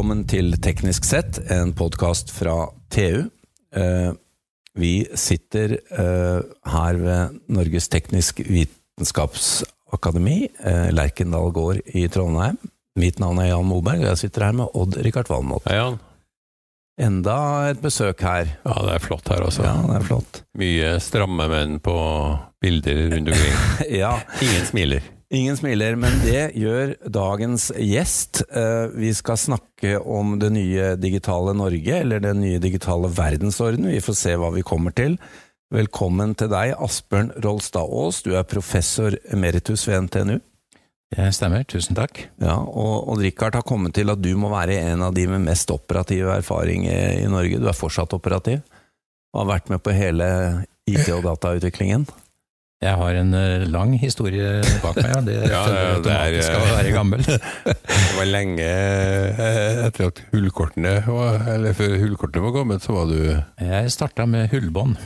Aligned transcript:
Velkommen 0.00 0.24
til 0.24 0.54
Teknisk 0.64 1.04
sett, 1.04 1.36
en 1.52 1.74
podkast 1.76 2.30
fra 2.32 2.70
TU. 2.88 3.28
Eh, 3.76 4.16
vi 4.80 5.04
sitter 5.12 5.74
eh, 5.76 6.40
her 6.72 7.00
ved 7.02 7.34
Norges 7.52 7.92
teknisk 7.92 8.40
vitenskapsakademi, 8.40 10.48
eh, 10.56 10.88
Lerkendal 10.96 11.52
gård 11.52 11.84
i 11.84 12.06
Trondheim. 12.08 12.56
Mitt 12.96 13.20
navn 13.20 13.44
er 13.44 13.50
Jan 13.50 13.68
Moberg, 13.68 14.00
og 14.00 14.08
jeg 14.14 14.22
sitter 14.22 14.46
her 14.46 14.56
med 14.62 14.72
Odd-Rikard 14.72 15.28
Valmot. 15.28 15.68
Hei, 15.68 15.76
Jan. 15.76 16.00
Enda 16.96 17.68
et 17.68 17.84
besøk 17.84 18.24
her. 18.24 18.56
Ja, 18.64 18.80
det 18.88 18.96
er 18.96 19.04
flott 19.04 19.28
her 19.28 19.44
også. 19.50 19.68
Ja, 19.68 19.76
det 19.84 20.00
er 20.00 20.10
flott. 20.14 20.44
Mye 20.64 20.96
stramme 21.04 21.44
menn 21.52 21.76
på 21.84 22.00
bilder 22.56 23.04
rundt 23.18 23.36
omkring. 23.36 23.64
Ja, 24.00 24.16
Ingen 24.40 24.64
smiler. 24.72 25.04
Ingen 25.30 25.54
smiler, 25.54 25.94
men 25.94 26.16
det 26.24 26.56
gjør 26.58 26.96
dagens 27.06 27.68
gjest. 27.78 28.40
Eh, 28.50 28.90
Vi 28.98 29.12
skal 29.14 29.38
snakke 29.38 30.00
om 30.02 30.38
det 30.42 30.48
nye 30.50 30.96
digitale 30.98 31.54
Norge, 31.54 32.00
eller 32.02 32.18
den 32.18 32.40
nye 32.42 32.58
digitale 32.58 33.06
verdensorden. 33.14 33.86
Vi 33.86 34.00
får 34.02 34.16
se 34.18 34.34
hva 34.34 34.50
vi 34.50 34.64
kommer 34.66 34.90
til. 34.90 35.14
Velkommen 35.70 36.34
til 36.34 36.50
deg, 36.50 36.72
Asbjørn 36.74 37.30
Rolstad 37.44 37.86
Aas. 37.86 38.24
Du 38.26 38.32
er 38.34 38.42
professor 38.42 39.14
emeritus 39.30 39.86
ved 39.86 40.08
NTNU. 40.08 40.40
Det 41.14 41.28
stemmer, 41.34 41.62
tusen 41.66 41.94
takk. 41.94 42.24
Ja, 42.42 42.56
og 42.58 43.06
og 43.10 43.22
Rikard 43.22 43.54
har 43.54 43.62
kommet 43.66 43.94
til 43.94 44.10
at 44.10 44.22
du 44.22 44.32
må 44.38 44.50
være 44.50 44.80
en 44.92 45.02
av 45.02 45.14
de 45.14 45.28
med 45.30 45.46
mest 45.46 45.70
operative 45.70 46.34
erfaring 46.34 46.88
i 46.90 47.22
i 47.22 47.30
Norge. 47.30 47.58
Du 47.58 47.68
er 47.70 47.78
fortsatt 47.78 48.14
operativ, 48.18 48.62
og 49.32 49.44
har 49.46 49.52
vært 49.54 49.70
med 49.70 49.82
på 49.82 49.94
hele 49.94 50.26
IT- 50.90 51.14
og 51.14 51.22
datautviklingen. 51.22 52.06
Jeg 52.80 52.96
har 52.96 53.16
en 53.20 53.34
eh, 53.36 53.66
lang 53.68 53.90
historie 54.00 54.62
bak 54.80 54.96
meg, 54.96 55.10
ja. 55.12 55.20
Det 55.20 55.34
Ja, 55.52 55.58
det 55.68 55.74
er, 55.76 55.90
automatisk 55.98 56.54
å 56.56 56.60
være 56.70 56.92
gammel. 56.94 57.24
Det 57.90 58.14
var 58.16 58.28
lenge 58.30 58.68
eh, 58.70 59.80
etter 59.84 60.06
at 60.08 60.22
hullkortene 60.32 60.94
var, 61.04 61.42
eller 61.54 61.76
før 61.76 61.98
hullkortene 62.00 62.44
var 62.46 62.54
kommet, 62.56 62.84
så 62.84 62.94
var 62.96 63.10
du 63.10 63.18
Jeg 63.20 63.92
starta 63.92 64.24
med 64.28 64.48
hullbånd. 64.54 64.96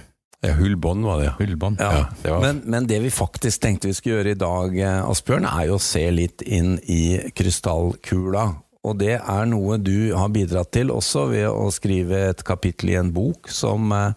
ja, 0.46 0.52
Hullbånd 0.58 1.02
var 1.08 1.18
det, 1.18 1.26
ja. 1.26 1.34
Hullbånd. 1.40 1.82
Ja, 1.82 1.90
Ja, 1.98 2.04
det 2.22 2.30
var- 2.36 2.44
men, 2.46 2.62
men 2.76 2.86
det 2.86 3.00
vi 3.02 3.10
faktisk 3.10 3.62
tenkte 3.66 3.90
vi 3.90 3.96
skulle 3.98 4.20
gjøre 4.20 4.36
i 4.36 4.40
dag, 4.44 4.78
eh, 4.78 5.10
Asbjørn, 5.10 5.50
er 5.50 5.66
jo 5.72 5.80
å 5.80 5.82
se 5.82 6.04
litt 6.14 6.46
inn 6.46 6.76
i 6.86 7.00
krystallkula. 7.34 8.46
Og 8.84 8.98
det 9.00 9.16
er 9.18 9.46
noe 9.50 9.78
du 9.82 10.12
har 10.14 10.28
bidratt 10.30 10.70
til 10.76 10.90
også 10.94 11.26
ved 11.32 11.46
å 11.50 11.66
skrive 11.74 12.22
et 12.30 12.42
kapittel 12.46 12.90
i 12.94 12.98
en 13.00 13.10
bok 13.16 13.48
som, 13.50 13.90
eh, 13.92 14.12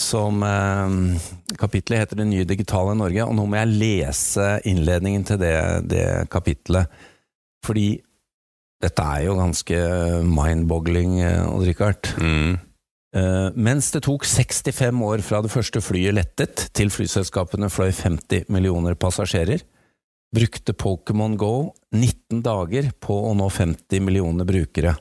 som 0.00 0.42
eh, 0.44 1.20
Kapittelet 1.56 2.04
heter 2.04 2.20
Det 2.20 2.28
nye 2.28 2.48
digitale 2.48 2.96
Norge, 2.98 3.24
og 3.24 3.36
nå 3.36 3.46
må 3.48 3.60
jeg 3.60 3.76
lese 3.80 4.48
innledningen 4.68 5.24
til 5.24 5.40
det, 5.40 5.56
det 5.88 6.06
kapittelet. 6.32 6.92
Fordi 7.64 7.88
dette 8.82 9.02
er 9.02 9.24
jo 9.24 9.38
ganske 9.38 9.78
mind-boggling, 10.28 11.20
eh, 11.24 11.44
Odd-Rikard. 11.48 12.12
Mm. 12.20 12.58
Eh, 13.16 13.48
mens 13.56 13.88
det 13.94 14.04
tok 14.04 14.26
65 14.28 15.00
år 15.06 15.24
fra 15.24 15.40
det 15.44 15.52
første 15.52 15.80
flyet 15.80 16.16
lettet 16.18 16.66
til 16.76 16.92
flyselskapene 16.92 17.70
fløy 17.72 17.88
50 17.94 18.50
millioner 18.52 18.98
passasjerer, 19.00 19.64
brukte 20.36 20.74
Pokémon 20.76 21.36
Go 21.40 21.72
19 21.94 22.42
dager 22.44 22.90
på 23.00 23.16
å 23.30 23.32
nå 23.38 23.48
50 23.48 24.04
millioner 24.04 24.48
brukere. 24.48 24.96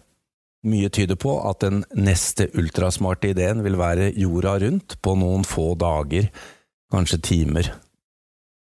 Mye 0.65 0.89
tyder 0.89 1.17
på 1.19 1.35
at 1.45 1.61
den 1.61 1.83
neste 1.93 2.47
ultrasmarte 2.57 3.29
ideen 3.35 3.61
vil 3.65 3.77
være 3.77 4.09
jorda 4.17 4.55
rundt 4.63 4.95
på 5.05 5.13
noen 5.19 5.43
få 5.45 5.73
dager, 5.77 6.31
kanskje 6.93 7.19
timer. 7.21 7.69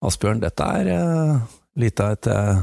Asbjørn, 0.07 0.43
dette 0.45 0.67
er 0.81 0.91
uh, 0.95 1.41
litt 1.83 2.01
av 2.01 2.15
et 2.15 2.29
uh, 2.31 2.61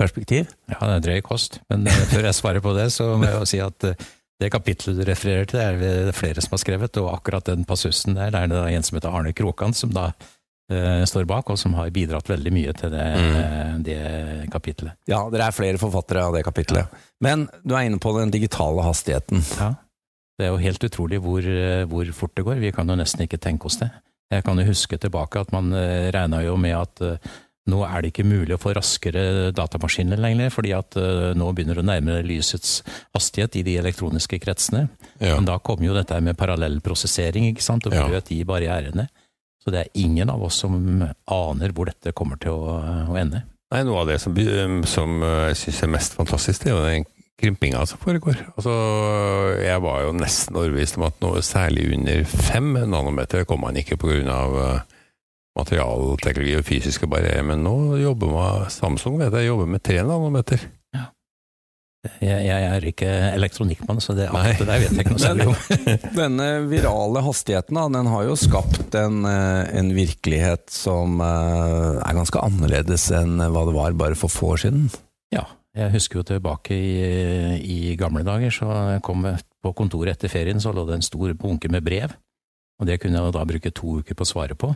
perspektiv. 0.00 0.48
Ja, 0.72 0.80
det 0.80 0.94
er 0.94 1.04
drøy 1.04 1.20
kost. 1.26 1.60
Men 1.70 1.84
uh, 1.84 1.98
før 2.10 2.30
jeg 2.30 2.38
svarer 2.38 2.64
på 2.64 2.72
det, 2.78 2.88
så 2.94 3.10
må 3.14 3.28
jeg 3.28 3.36
jo 3.36 3.50
si 3.50 3.60
at 3.62 3.88
uh, 3.90 4.06
det 4.40 4.50
kapitlet 4.52 4.96
du 4.98 5.04
refererer 5.06 5.46
til, 5.48 5.60
er 5.60 5.76
det 5.80 6.16
flere 6.16 6.42
som 6.44 6.56
har 6.56 6.62
skrevet, 6.64 6.98
og 7.00 7.12
akkurat 7.12 7.46
den 7.52 7.68
passusen 7.68 8.16
der, 8.16 8.32
der 8.34 8.48
er 8.48 8.50
det 8.52 8.64
en 8.76 8.88
som 8.88 8.98
heter 8.98 9.14
Arne 9.14 9.32
Krokan, 9.36 9.76
som 9.76 9.92
da 9.96 10.10
står 10.66 11.28
bak, 11.30 11.46
og 11.52 11.60
som 11.60 11.76
har 11.78 11.92
bidratt 11.94 12.26
veldig 12.26 12.50
mye 12.50 12.72
til 12.74 12.90
det, 12.90 13.04
mm. 13.22 13.82
det 13.86 13.98
kapitlet. 14.50 14.96
Ja, 15.06 15.20
dere 15.30 15.46
er 15.46 15.54
flere 15.54 15.78
forfattere 15.78 16.24
av 16.26 16.34
det 16.34 16.40
kapitlet. 16.42 16.90
Men 17.24 17.46
du 17.64 17.74
er 17.74 17.86
inne 17.88 18.00
på 18.02 18.12
den 18.18 18.32
digitale 18.34 18.84
hastigheten. 18.84 19.42
Ja. 19.56 19.74
Det 20.36 20.44
er 20.46 20.52
jo 20.52 20.60
helt 20.60 20.84
utrolig 20.84 21.20
hvor, 21.24 21.40
eh, 21.48 21.86
hvor 21.88 22.08
fort 22.12 22.34
det 22.36 22.44
går. 22.44 22.60
Vi 22.60 22.72
kan 22.76 22.88
jo 22.88 22.96
nesten 22.98 23.24
ikke 23.24 23.40
tenke 23.40 23.70
oss 23.70 23.78
det. 23.80 23.88
Jeg 24.30 24.44
kan 24.44 24.58
jo 24.58 24.66
huske 24.68 24.98
tilbake 25.00 25.40
at 25.40 25.52
man 25.54 25.72
eh, 25.72 26.10
regna 26.12 26.42
jo 26.44 26.56
med 26.60 26.74
at 26.76 27.00
eh, 27.06 27.30
nå 27.70 27.80
er 27.86 28.02
det 28.02 28.12
ikke 28.12 28.26
mulig 28.28 28.54
å 28.54 28.60
få 28.62 28.74
raskere 28.76 29.50
datamaskiner 29.56 30.20
lenger, 30.22 30.52
fordi 30.54 30.70
at 30.76 30.94
nå 31.34 31.48
begynner 31.50 31.74
det 31.74 31.82
å 31.82 31.86
nærme 31.88 32.18
lysets 32.22 32.76
hastighet 33.10 33.56
i 33.58 33.64
de 33.66 33.74
elektroniske 33.80 34.38
kretsene. 34.38 34.84
Ja. 35.18 35.32
Men 35.34 35.48
da 35.48 35.56
kom 35.58 35.82
jo 35.82 35.96
dette 35.96 36.20
med 36.22 36.38
parallellprosessering, 36.38 37.48
ikke 37.50 37.64
sant, 37.66 37.88
og 37.90 37.96
Ja. 37.96 38.04
brøt 38.06 38.30
de 38.30 38.38
barrierene. 38.46 39.08
Så 39.58 39.72
det 39.74 39.80
er 39.80 39.98
ingen 39.98 40.30
av 40.30 40.44
oss 40.46 40.60
som 40.62 40.78
aner 41.26 41.74
hvor 41.74 41.90
dette 41.90 42.14
kommer 42.14 42.38
til 42.38 42.54
å, 42.54 42.78
å 43.10 43.18
ende. 43.18 43.42
Nei, 43.74 43.82
Noe 43.82 44.04
av 44.04 44.10
det 44.10 44.20
som, 44.22 44.36
som 44.86 45.22
eh, 45.26 45.48
jeg 45.50 45.60
syns 45.64 45.82
er 45.82 45.94
mest 45.96 46.16
fantastisk, 46.18 46.62
det 46.62 46.70
er 46.70 46.76
jo 46.76 46.84
den 46.86 47.06
krympinga 47.36 47.82
som 47.88 48.00
foregår. 48.00 48.38
Altså, 48.54 48.74
Jeg 49.60 49.82
var 49.82 50.04
jo 50.04 50.12
nesten 50.16 50.56
overbevist 50.56 50.96
om 51.00 51.06
at 51.08 51.18
noe 51.24 51.42
særlig 51.44 51.88
under 51.96 52.22
fem 52.30 52.70
nanometer 52.86 53.44
kom 53.48 53.64
man 53.66 53.76
ikke 53.76 53.98
pga. 54.00 54.84
materialteknologi 55.56 56.56
og 56.58 56.64
fysiske 56.68 57.06
barrierer, 57.08 57.42
men 57.42 57.62
nå 57.64 57.96
jobber 57.96 58.28
man, 58.28 58.70
Samsung 58.70 59.18
vet 59.18 59.32
jeg, 59.32 59.48
jobber 59.48 59.66
med 59.66 59.82
tre 59.82 60.02
nanometer. 60.04 60.60
Jeg, 62.22 62.44
jeg 62.46 62.66
er 62.70 62.86
ikke 62.90 63.10
elektronikkmann, 63.34 64.00
så 64.02 64.14
det, 64.16 64.28
alt 64.30 64.60
det 64.60 64.68
der 64.68 64.82
vet 64.82 64.94
jeg 64.94 65.04
ikke 65.04 65.14
noe 65.14 65.22
særlig 65.22 65.46
om. 65.50 65.56
Denne 66.16 66.48
virale 66.70 67.22
hastigheten 67.26 67.78
da, 67.78 67.86
den 67.98 68.10
har 68.12 68.26
jo 68.28 68.38
skapt 68.40 68.96
en, 68.98 69.20
eh, 69.30 69.62
en 69.80 69.92
virkelighet 69.96 70.66
som 70.72 71.20
eh, 71.24 72.00
er 72.00 72.18
ganske 72.18 72.42
annerledes 72.42 73.08
enn 73.16 73.38
hva 73.40 73.66
det 73.68 73.76
var 73.76 73.98
bare 73.98 74.18
for 74.18 74.32
få 74.32 74.54
år 74.54 74.64
siden. 74.66 74.88
Ja, 75.34 75.44
jeg 75.76 75.92
husker 75.96 76.22
jo 76.22 76.26
tilbake 76.32 76.76
i, 76.76 76.96
i 77.60 77.78
gamle 78.00 78.24
dager, 78.26 78.52
så 78.54 78.70
jeg 78.94 79.04
kom 79.06 79.26
på 79.26 79.74
kontoret 79.76 80.16
etter 80.16 80.32
ferien, 80.32 80.62
så 80.62 80.72
lå 80.72 80.86
det 80.88 81.00
en 81.00 81.06
stor 81.06 81.34
bunke 81.36 81.70
med 81.72 81.84
brev, 81.84 82.14
og 82.80 82.88
det 82.88 83.00
kunne 83.02 83.20
jeg 83.20 83.34
da 83.36 83.48
bruke 83.48 83.72
to 83.74 83.98
uker 84.00 84.16
på 84.16 84.24
å 84.24 84.30
svare 84.30 84.56
på. 84.58 84.72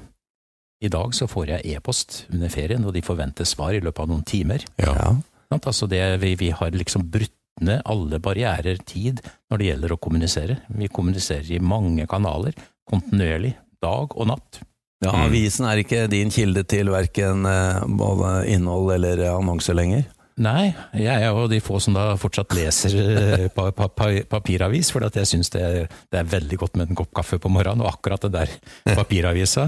I 0.80 0.88
dag 0.88 1.12
så 1.12 1.26
får 1.28 1.50
jeg 1.52 1.74
e-post 1.76 2.22
under 2.32 2.52
ferien, 2.52 2.84
og 2.88 2.94
de 2.96 3.02
forventer 3.04 3.48
svar 3.48 3.76
i 3.76 3.82
løpet 3.84 4.00
av 4.00 4.08
noen 4.08 4.24
timer. 4.24 4.64
Ja. 4.80 5.12
Altså 5.50 5.88
det, 5.90 6.02
vi, 6.22 6.36
vi 6.38 6.50
har 6.54 6.70
liksom 6.74 7.08
brutt 7.10 7.34
ned 7.60 7.82
alle 7.84 8.20
barrierer 8.22 8.80
tid 8.86 9.20
når 9.50 9.60
det 9.60 9.68
gjelder 9.70 9.94
å 9.94 10.00
kommunisere. 10.00 10.58
Vi 10.78 10.88
kommuniserer 10.92 11.50
i 11.56 11.62
mange 11.62 12.06
kanaler, 12.10 12.56
kontinuerlig, 12.88 13.54
dag 13.82 14.16
og 14.16 14.30
natt. 14.30 14.62
Ja, 15.00 15.14
Mm. 15.14 15.30
Avisen 15.30 15.64
er 15.64 15.80
ikke 15.80 16.08
din 16.12 16.28
kilde 16.28 16.60
til 16.68 16.90
verken 16.92 17.46
eh, 17.48 17.84
både 17.88 18.44
innhold 18.52 18.90
eller 18.98 19.22
annonser 19.30 19.72
lenger. 19.72 20.02
Nei, 20.40 20.74
jeg 20.92 21.24
er 21.24 21.32
jo 21.32 21.46
de 21.48 21.60
få 21.64 21.78
som 21.80 21.96
da 21.96 22.18
fortsatt 22.20 22.52
leser 22.56 22.96
eh, 23.00 23.46
pa, 23.52 23.70
pa, 23.76 23.88
pa, 23.88 24.10
papiravis, 24.28 24.90
for 24.92 25.04
jeg 25.08 25.28
syns 25.28 25.48
det, 25.52 25.88
det 26.12 26.20
er 26.20 26.28
veldig 26.28 26.58
godt 26.60 26.76
med 26.76 26.92
en 26.92 27.00
kopp 27.00 27.14
kaffe 27.16 27.40
på 27.40 27.48
morgenen, 27.48 27.80
og 27.80 27.94
akkurat 27.94 28.28
det 28.28 28.32
der 28.36 28.52
papiravisa 29.00 29.66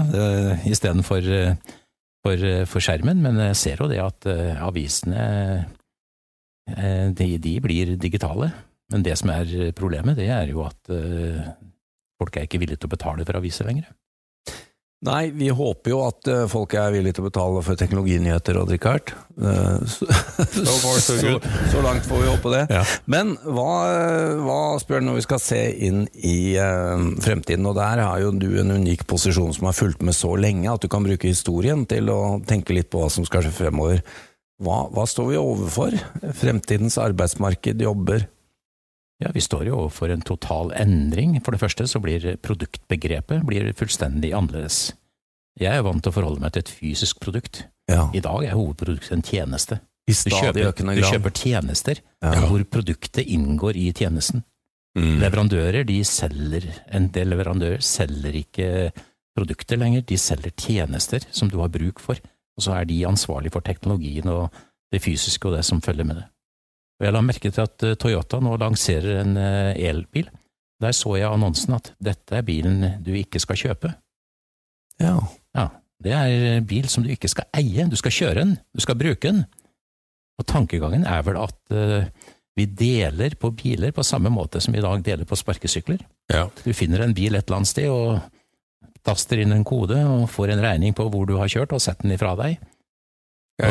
istedenfor 0.69 1.29
uh, 1.33 1.73
for, 2.23 2.39
eh, 2.39 2.65
for 2.69 2.83
skjermen. 2.83 3.21
Men 3.23 3.39
jeg 3.49 3.59
ser 3.59 3.83
jo 3.83 3.89
det 3.91 4.01
at 4.03 4.27
eh, 4.31 4.59
avisene 4.63 5.25
eh, 6.69 7.09
de, 7.11 7.29
de 7.37 7.57
blir 7.63 7.95
digitale. 7.99 8.51
Men 8.93 9.03
det 9.05 9.17
som 9.19 9.31
er 9.33 9.71
problemet, 9.75 10.17
det 10.19 10.29
er 10.29 10.51
jo 10.51 10.61
at 10.67 10.91
folk 12.19 12.35
er 12.37 12.43
ikke 12.45 12.59
villige 12.61 12.83
til 12.83 12.91
å 12.91 12.93
betale 12.93 13.25
for 13.25 13.39
aviser 13.39 13.65
lenger. 13.65 13.87
Nei, 15.03 15.33
vi 15.35 15.49
håper 15.51 15.91
jo 15.91 15.99
at 16.05 16.27
eh, 16.31 16.45
folk 16.51 16.73
er 16.79 16.93
villige 16.93 17.17
til 17.17 17.25
å 17.25 17.27
betale 17.27 17.63
for 17.65 17.79
teknologinyheter, 17.79 18.59
og 18.59 18.69
drikke 18.69 18.93
hardt. 18.93 19.13
Så, 19.93 20.75
far, 20.79 20.99
so 21.01 21.15
good. 21.17 21.47
så 21.73 21.81
langt 21.83 22.05
får 22.07 22.21
vi 22.21 22.29
håpe 22.29 22.51
det. 22.53 22.61
Ja. 22.71 22.83
Men 23.09 23.33
hva, 23.43 23.71
hva 24.45 24.59
du 24.79 24.93
når 25.03 25.17
vi 25.17 25.25
skal 25.25 25.41
se 25.41 25.61
inn 25.87 26.05
i 26.13 26.53
uh, 26.55 27.01
fremtiden, 27.23 27.65
og 27.67 27.75
der 27.79 28.03
har 28.05 28.21
jo 28.21 28.31
du 28.37 28.47
en 28.61 28.75
unik 28.77 29.07
posisjon 29.09 29.51
som 29.57 29.67
har 29.67 29.75
fulgt 29.75 30.05
med 30.05 30.15
så 30.15 30.35
lenge 30.39 30.69
at 30.71 30.85
du 30.85 30.91
kan 30.91 31.03
bruke 31.03 31.27
historien 31.27 31.83
til 31.89 32.11
å 32.13 32.19
tenke 32.47 32.77
litt 32.77 32.91
på 32.93 33.01
hva 33.01 33.09
som 33.11 33.27
skal 33.27 33.43
skje 33.43 33.55
fremover. 33.57 34.03
Hva, 34.63 34.85
hva 34.93 35.07
står 35.09 35.33
vi 35.33 35.41
overfor? 35.41 35.97
Fremtidens 36.39 36.99
arbeidsmarked, 37.01 37.81
jobber? 37.83 38.29
Ja, 39.23 39.31
Vi 39.31 39.41
står 39.41 39.67
jo 39.69 39.77
overfor 39.85 40.11
en 40.11 40.21
total 40.25 40.73
endring. 40.75 41.37
For 41.43 41.55
det 41.55 41.61
første 41.61 41.87
så 41.87 42.01
blir 42.03 42.35
produktbegrepet 42.43 43.45
blir 43.47 43.71
fullstendig 43.77 44.33
annerledes. 44.35 44.91
Jeg 45.59 45.77
er 45.77 45.85
vant 45.85 46.01
til 46.03 46.11
å 46.11 46.15
forholde 46.15 46.41
meg 46.41 46.53
til 46.55 46.63
et 46.65 46.71
fysisk 46.73 47.19
produkt. 47.23 47.63
Ja, 47.89 48.09
I 48.15 48.19
dag 48.23 48.43
er 48.47 48.55
hovedproduktet 48.57 49.11
en 49.15 49.23
tjeneste. 49.25 49.79
Du 50.07 50.11
kjøper, 50.11 50.73
du 50.75 51.01
kjøper 51.07 51.31
tjenester 51.31 51.99
Ja. 52.21 52.33
hvor 52.49 52.63
produktet 52.67 53.25
inngår 53.27 53.77
i 53.79 53.91
tjenesten. 53.93 54.43
Mm. 54.97 55.19
Leverandører 55.21 55.85
de 55.87 56.03
selger, 56.03 56.67
en 56.91 57.07
del 57.07 57.29
leverandører 57.31 57.81
selger 57.81 58.35
ikke 58.35 58.91
produkter 59.35 59.77
lenger, 59.77 60.03
de 60.05 60.17
selger 60.17 60.51
tjenester 60.51 61.23
som 61.31 61.49
du 61.49 61.57
har 61.61 61.69
bruk 61.69 61.99
for. 61.99 62.19
Og 62.57 62.65
så 62.65 62.75
er 62.77 62.85
de 62.85 62.99
ansvarlig 63.07 63.51
for 63.51 63.61
teknologien 63.65 64.27
og 64.29 64.51
det 64.91 65.01
fysiske 65.01 65.47
og 65.49 65.55
det 65.57 65.65
som 65.65 65.81
følger 65.81 66.05
med 66.05 66.17
det. 66.17 66.25
Og 67.03 67.09
jeg 67.09 67.15
la 67.17 67.19
merke 67.19 67.49
til 67.51 67.65
at 67.65 67.83
eh, 67.83 67.97
Toyota 67.99 68.37
nå 68.39 68.55
lanserer 68.61 69.17
en 69.25 69.33
eh, 69.35 69.75
elbil. 69.89 70.29
Der 70.79 70.95
så 70.95 71.17
jeg 71.19 71.27
annonsen 71.27 71.75
at 71.75 71.89
dette 71.99 72.37
er 72.39 72.45
bilen 72.47 72.77
du 73.03 73.11
ikke 73.19 73.41
skal 73.43 73.59
kjøpe. 73.59 73.91
Ja. 75.03 75.17
Ja, 75.51 75.65
det 75.99 76.13
er 76.15 76.63
bil 76.63 76.87
som 76.87 77.03
du 77.03 77.11
ikke 77.11 77.27
skal 77.27 77.49
eie, 77.59 77.89
du 77.91 77.97
skal 77.99 78.15
kjøre 78.15 78.37
den, 78.39 78.55
du 78.71 78.79
skal 78.83 78.95
bruke 78.99 79.19
den. 79.27 79.43
Og 80.39 80.47
tankegangen 80.47 81.03
er 81.03 81.21
vel 81.27 81.37
at 81.43 81.75
uh, 81.75 82.07
vi 82.57 82.65
deler 82.71 83.35
på 83.39 83.51
biler 83.53 83.93
på 83.93 84.05
samme 84.07 84.31
måte 84.33 84.63
som 84.63 84.73
vi 84.73 84.79
i 84.81 84.85
dag 84.85 85.03
deler 85.05 85.27
på 85.29 85.37
sparkesykler. 85.37 86.01
Ja. 86.31 86.47
Du 86.63 86.71
finner 86.73 87.03
en 87.03 87.13
bil 87.15 87.35
et 87.35 87.45
eller 87.45 87.59
annet 87.59 87.73
sted 87.73 87.91
og 87.91 88.23
taster 89.05 89.43
inn 89.43 89.53
en 89.53 89.67
kode 89.67 89.99
og 90.07 90.25
får 90.31 90.55
en 90.55 90.63
regning 90.63 90.95
på 90.95 91.05
hvor 91.11 91.27
du 91.29 91.35
har 91.37 91.51
kjørt, 91.51 91.75
og 91.75 91.83
setter 91.83 92.07
den 92.07 92.15
ifra 92.15 92.33
deg. 92.39 92.63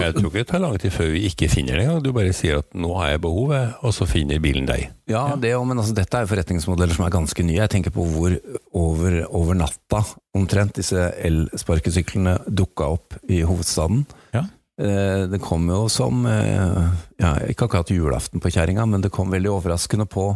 Jeg 0.01 0.15
tror 0.17 0.29
ikke 0.31 0.39
det 0.41 0.47
tar 0.49 0.63
lang 0.63 0.79
tid 0.81 0.93
før 0.95 1.11
vi 1.13 1.21
ikke 1.29 1.49
finner 1.53 1.77
det 1.77 1.85
engang. 1.87 2.03
Du 2.05 2.13
bare 2.17 2.33
sier 2.37 2.59
at 2.63 2.69
nå 2.75 2.91
har 2.99 3.11
jeg 3.13 3.21
behovet', 3.25 3.75
og 3.83 3.93
så 3.95 4.07
finner 4.09 4.41
bilen 4.43 4.67
deg. 4.67 4.89
Ja, 5.11 5.37
det 5.37 5.53
òg, 5.57 5.67
men 5.69 5.79
altså, 5.79 5.95
dette 5.95 6.17
er 6.17 6.25
jo 6.27 6.31
forretningsmodeller 6.33 6.95
som 6.95 7.07
er 7.07 7.11
ganske 7.15 7.45
nye. 7.45 7.61
Jeg 7.61 7.71
tenker 7.71 7.91
på 7.95 8.07
hvor 8.15 8.37
over, 8.73 9.19
over 9.31 9.55
natta 9.55 10.03
omtrent 10.35 10.75
disse 10.81 11.11
elsparkesyklene 11.23 12.39
dukka 12.49 12.89
opp 12.97 13.19
i 13.29 13.43
hovedstaden. 13.43 14.07
Ja. 14.35 14.47
Eh, 14.81 15.27
Det 15.29 15.41
kom 15.45 15.69
jo 15.69 15.85
som 15.93 16.25
eh, 16.27 16.89
ja, 17.21 17.35
Ikke 17.47 17.67
akkurat 17.69 17.91
julaften 17.93 18.41
på 18.41 18.51
kjerringa, 18.51 18.87
men 18.89 19.03
det 19.05 19.13
kom 19.13 19.31
veldig 19.31 19.51
overraskende 19.53 20.07
på 20.09 20.31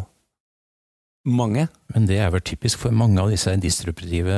mange. 1.26 1.66
Men 1.94 2.06
det 2.06 2.18
er 2.22 2.30
vel 2.30 2.40
typisk 2.46 2.78
for 2.84 2.94
mange 2.94 3.18
av 3.18 3.30
disse 3.32 3.50
distributive 3.58 4.36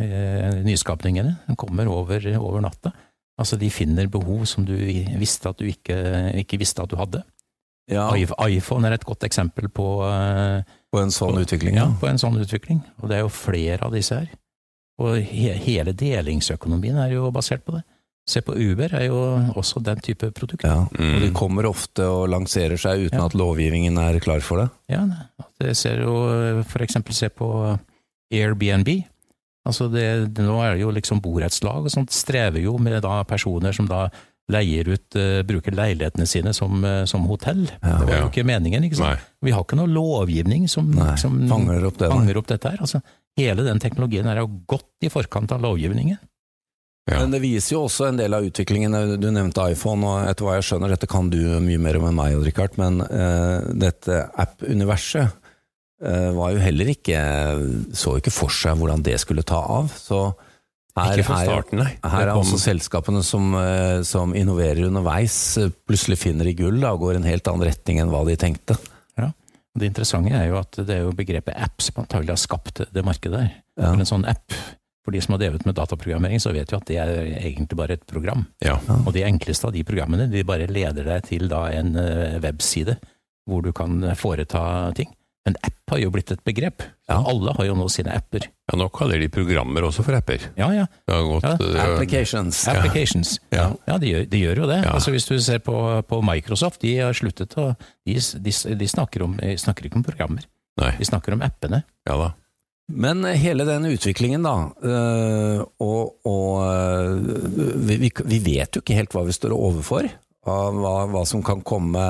eh, 0.00 0.62
nyskapningene. 0.66 1.36
De 1.46 1.54
kommer 1.58 1.86
over, 1.92 2.24
over 2.40 2.64
natta. 2.64 2.92
Altså, 3.38 3.58
de 3.60 3.68
finner 3.70 4.06
behov 4.08 4.46
som 4.46 4.64
du 4.64 4.74
visste 5.18 5.48
at 5.50 5.58
du 5.58 5.64
ikke, 5.68 5.96
ikke 6.40 6.58
visste 6.58 6.82
at 6.82 6.88
du 6.88 6.96
hadde. 6.96 7.22
Ja, 7.90 8.08
iPhone 8.48 8.86
er 8.88 8.92
et 8.96 9.04
godt 9.04 9.20
eksempel 9.28 9.68
på, 9.68 9.84
eh, 10.08 10.62
på 10.90 10.98
en 11.02 11.10
sånn 11.14 11.36
utvikling. 11.38 11.74
ja, 11.76 11.84
Ja. 11.86 11.92
på 12.00 12.08
en 12.08 12.16
sånn 12.18 12.38
utvikling. 12.40 12.80
Og 13.02 13.08
det 13.10 13.18
er 13.18 13.20
jo 13.20 13.28
flere 13.28 13.82
av 13.82 13.92
disse 13.92 14.14
her. 14.18 14.28
Og 14.98 15.20
he 15.22 15.52
hele 15.52 15.92
delingsøkonomien 15.92 16.96
er 16.96 17.12
jo 17.12 17.30
basert 17.30 17.62
på 17.64 17.74
det. 17.76 17.84
Se 18.28 18.40
på 18.40 18.56
Uber 18.56 18.88
er 18.94 19.04
jo 19.06 19.52
også 19.54 19.80
den 19.84 20.00
type 20.00 20.32
produkt. 20.32 20.64
Ja. 20.64 20.80
Og 20.80 20.96
de 20.96 21.28
Mm. 21.30 21.34
kommer 21.34 21.62
ofte 21.68 22.00
og 22.02 22.28
lanserer 22.28 22.76
seg 22.76 23.06
uten 23.06 23.18
Ja. 23.20 23.26
at 23.26 23.34
lovgivningen 23.34 23.96
er 23.98 24.18
klar 24.18 24.40
for 24.42 24.56
det. 24.64 24.70
Ja, 24.88 25.06
det 25.60 25.76
ser 25.76 26.00
jo 26.02 26.62
for 26.64 26.78
eksempel 26.80 27.12
se 27.12 27.28
på 27.28 27.78
Airbnb. 28.32 29.04
Altså 29.66 29.88
det, 29.92 30.06
det, 30.36 30.44
nå 30.46 30.56
er 30.62 30.76
det 30.76 30.84
jo 30.86 30.94
liksom 30.94 31.20
borettslag 31.24 31.86
og 31.88 31.92
sånt 31.92 32.14
strever 32.14 32.62
jo 32.62 32.76
med 32.78 33.00
da 33.04 33.18
personer 33.28 33.74
som 33.76 33.88
da 33.90 34.06
leier 34.52 34.86
ut, 34.86 35.16
uh, 35.18 35.40
bruker 35.42 35.74
leilighetene 35.74 36.26
sine 36.30 36.52
som, 36.54 36.78
uh, 36.86 37.00
som 37.10 37.24
hotell. 37.26 37.64
Ja. 37.80 37.96
Det 37.98 38.06
var 38.06 38.12
Ja. 38.14 38.20
jo 38.22 38.28
ikke 38.30 38.44
meningen, 38.46 38.84
ikke 38.86 39.00
sant? 39.00 39.18
Nei. 39.18 39.48
Vi 39.48 39.54
har 39.56 39.64
ikke 39.66 39.78
noe 39.80 39.90
lovgivning 39.90 40.68
som, 40.70 40.92
som 41.18 41.40
fanger 41.50 41.88
opp 41.88 41.98
det. 41.98 42.12
fanger 42.14 42.38
opp 42.38 42.46
dette 42.52 42.70
her. 42.70 42.78
Altså, 42.86 43.00
hele 43.36 43.64
den 43.66 43.82
teknologien 43.82 44.28
er 44.30 44.38
jo 44.44 44.48
godt 44.70 44.86
i 45.02 45.10
forkant 45.10 45.50
av 45.56 45.64
lovgivningen. 45.66 46.20
Ja. 47.10 47.20
Men 47.20 47.34
det 47.34 47.40
viser 47.42 47.76
jo 47.76 47.84
også 47.86 48.08
en 48.08 48.16
del 48.18 48.34
av 48.34 48.46
utviklingen. 48.46 48.94
Du 49.22 49.28
nevnte 49.30 49.66
iPhone, 49.70 50.02
og 50.06 50.30
etter 50.30 50.46
hva 50.46 50.56
jeg 50.56 50.64
skjønner, 50.66 50.94
dette 50.94 51.06
kan 51.10 51.28
du 51.30 51.36
mye 51.62 51.78
mer 51.82 51.98
om 52.00 52.06
enn 52.08 52.16
meg, 52.18 52.38
Richard, 52.46 52.74
men 52.78 52.98
uh, 53.02 53.66
dette 53.78 54.24
app-universet 54.42 55.30
var 55.96 56.50
jo 56.52 56.58
heller 56.60 56.90
ikke 56.92 57.16
Så 57.96 58.18
ikke 58.18 58.32
for 58.34 58.52
seg 58.52 58.76
hvordan 58.76 59.00
det 59.00 59.14
skulle 59.22 59.40
ta 59.48 59.62
av. 59.78 59.88
Så 59.96 60.18
her 60.96 61.12
Ikke 61.12 61.26
fra 61.28 61.42
starten, 61.44 61.80
nei. 61.82 61.90
Her 62.00 62.30
er 62.30 62.32
altså 62.32 62.56
selskapene 62.60 63.20
som, 63.24 63.50
eh, 63.60 64.00
som 64.08 64.32
innoverer 64.32 64.86
underveis, 64.88 65.58
eh, 65.60 65.68
plutselig 65.88 66.16
finner 66.22 66.48
de 66.48 66.54
gull 66.56 66.80
da, 66.80 66.94
og 66.94 67.02
går 67.02 67.18
i 67.18 67.20
en 67.20 67.28
helt 67.28 67.50
annen 67.52 67.68
retning 67.68 68.00
enn 68.00 68.12
hva 68.12 68.24
de 68.24 68.36
tenkte. 68.40 68.78
Og 69.76 69.80
Det 69.82 69.90
interessante 69.90 70.32
er 70.32 70.46
jo 70.48 70.56
at 70.56 70.72
det 70.88 70.88
er 70.88 71.02
jo 71.04 71.12
begrepet 71.12 71.52
app 71.52 71.82
som 71.84 71.98
antagelig 72.00 72.32
har 72.32 72.40
skapt 72.40 72.80
det 72.96 73.02
markedet 73.04 73.36
der. 73.36 73.50
Ja. 73.76 73.90
En 73.92 74.08
sånn 74.08 74.24
app, 74.24 74.54
for 75.04 75.12
de 75.12 75.20
som 75.20 75.34
har 75.34 75.42
drevet 75.42 75.66
med 75.66 75.76
dataprogrammering, 75.76 76.40
så 76.40 76.48
vet 76.56 76.72
vi 76.72 76.78
at 76.78 76.86
det 76.88 76.96
er 76.96 77.10
egentlig 77.42 77.76
bare 77.76 77.98
et 77.98 78.06
program. 78.08 78.46
Ja. 78.64 78.78
Og 79.04 79.12
de 79.12 79.26
enkleste 79.28 79.68
av 79.68 79.74
de 79.76 79.84
programmene, 79.84 80.30
de 80.32 80.46
bare 80.48 80.64
leder 80.64 81.04
deg 81.04 81.28
til 81.28 81.44
da 81.52 81.66
en 81.76 81.92
eh, 82.00 82.40
webside 82.40 82.96
hvor 83.44 83.60
du 83.60 83.68
kan 83.76 84.00
foreta 84.16 84.94
ting. 84.96 85.12
Men 85.46 85.54
app 85.62 85.92
har 85.92 86.00
jo 86.02 86.08
blitt 86.10 86.32
et 86.34 86.40
begrep. 86.44 86.82
Ja. 87.06 87.20
Alle 87.30 87.52
har 87.54 87.68
jo 87.68 87.76
nå 87.78 87.84
sine 87.94 88.10
apper. 88.18 88.48
ja, 88.66 88.76
nå 88.80 88.88
kaller 88.90 89.20
de 89.22 89.28
programmer 89.30 89.84
også 89.86 90.02
for 90.02 90.16
apper. 90.18 90.42
Ja, 90.58 90.72
ja. 90.74 90.86
Gått, 91.06 91.46
Ja, 91.46 91.52
Applications. 91.84 92.64
Applications. 92.68 93.36
Ja. 93.54 93.68
Ja, 93.86 93.98
de, 94.02 94.10
gjør, 94.10 94.24
de 94.32 94.40
gjør 94.42 94.60
jo 94.64 94.66
det. 94.72 94.80
Ja. 94.82 94.96
Altså 94.98 95.14
Hvis 95.14 95.28
du 95.30 95.36
ser 95.40 95.62
på, 95.62 95.76
på 96.10 96.18
Microsoft, 96.26 96.80
de 96.82 96.96
har 96.98 97.14
sluttet 97.14 97.54
å 97.62 97.68
De, 97.78 98.18
de, 98.18 98.52
de 98.82 98.88
snakker, 98.90 99.22
om, 99.22 99.36
de 99.38 99.54
snakker 99.58 99.86
ikke 99.86 100.00
om 100.02 100.04
programmer, 100.06 100.42
Nei, 100.82 100.90
de 100.98 101.06
snakker 101.08 101.32
om 101.38 101.46
appene. 101.46 101.84
ja 102.08 102.18
da. 102.20 102.32
Men 102.86 103.24
hele 103.34 103.64
den 103.66 103.86
utviklingen, 103.88 104.44
da, 104.46 104.52
øh, 104.86 105.62
og, 105.82 106.12
og 106.26 107.16
vi, 107.86 107.96
vi, 108.04 108.10
vi 108.30 108.38
vet 108.44 108.76
jo 108.78 108.82
ikke 108.84 108.94
helt 108.98 109.14
hva 109.16 109.24
vi 109.26 109.34
står 109.34 109.54
overfor, 109.56 110.06
av 110.46 110.76
hva, 110.78 110.92
hva 111.10 111.22
som 111.26 111.42
kan 111.42 111.62
komme 111.66 112.04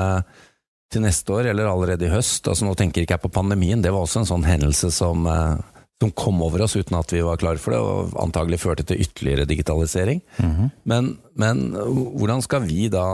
til 0.93 1.03
neste 1.03 1.33
år, 1.35 1.49
eller 1.51 1.69
allerede 1.69 2.07
i 2.07 2.11
høst. 2.11 2.47
Altså 2.47 2.67
Nå 2.67 2.75
tenker 2.79 3.03
ikke 3.03 3.17
jeg 3.17 3.25
på 3.25 3.33
pandemien, 3.33 3.81
det 3.83 3.91
var 3.93 4.05
også 4.05 4.23
en 4.23 4.29
sånn 4.29 4.47
hendelse 4.47 4.91
som, 4.95 5.27
øh, 5.27 5.57
som 6.01 6.13
kom 6.15 6.41
over 6.45 6.63
oss 6.65 6.77
uten 6.77 6.97
at 6.99 7.11
vi 7.11 7.23
var 7.25 7.39
klar 7.41 7.59
for 7.61 7.75
det, 7.75 7.81
og 7.81 8.17
antagelig 8.23 8.61
førte 8.63 8.87
til 8.87 9.01
ytterligere 9.03 9.47
digitalisering. 9.49 10.21
Mhm. 10.39 10.71
Men, 10.87 11.15
men 11.35 11.65
hvordan 11.75 12.43
skal 12.45 12.63
vi 12.67 12.87
da, 12.93 13.05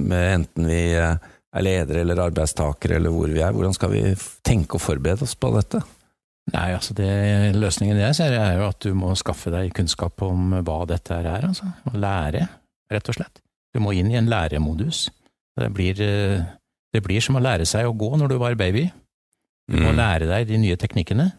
med 0.00 0.28
enten 0.38 0.70
vi 0.70 0.82
øh, 0.96 1.16
er 1.52 1.66
ledere 1.66 2.04
eller 2.04 2.22
arbeidstakere 2.24 2.96
eller 2.96 3.12
hvor 3.12 3.28
vi 3.28 3.42
er, 3.44 3.52
hvordan 3.52 3.76
skal 3.76 3.92
vi 3.92 4.06
tenke 4.44 4.78
og 4.78 4.84
forberede 4.86 5.26
oss 5.26 5.36
på 5.36 5.52
dette? 5.56 5.82
Nei, 6.50 6.72
altså 6.74 6.94
det, 6.98 7.08
Løsningen 7.54 8.00
jeg 8.00 8.16
ser, 8.18 8.34
er 8.34 8.56
jo 8.58 8.66
at 8.66 8.82
du 8.82 8.96
må 8.98 9.12
skaffe 9.18 9.52
deg 9.54 9.70
kunnskap 9.76 10.24
om 10.26 10.56
hva 10.66 10.80
dette 10.90 11.14
her 11.14 11.28
er. 11.36 11.46
altså. 11.52 11.68
Og 11.90 11.98
lære, 12.02 12.48
rett 12.90 13.10
og 13.12 13.18
slett. 13.18 13.42
Du 13.72 13.80
må 13.80 13.94
inn 13.96 14.10
i 14.10 14.18
en 14.18 14.30
læremodus. 14.30 15.06
Det 15.60 15.68
blir, 15.76 16.00
eh, 16.02 16.42
det 16.92 17.02
blir 17.04 17.22
som 17.24 17.36
å 17.38 17.42
lære 17.42 17.66
seg 17.68 17.86
å 17.88 17.96
gå 17.96 18.10
når 18.20 18.28
du 18.34 18.38
var 18.38 18.54
baby. 18.58 18.90
Du 19.70 19.78
må 19.78 19.92
Mm. 19.92 19.96
lære 19.96 20.26
deg 20.28 20.46
de 20.48 20.58
nye 20.58 20.76
teknikkene. 20.76 21.32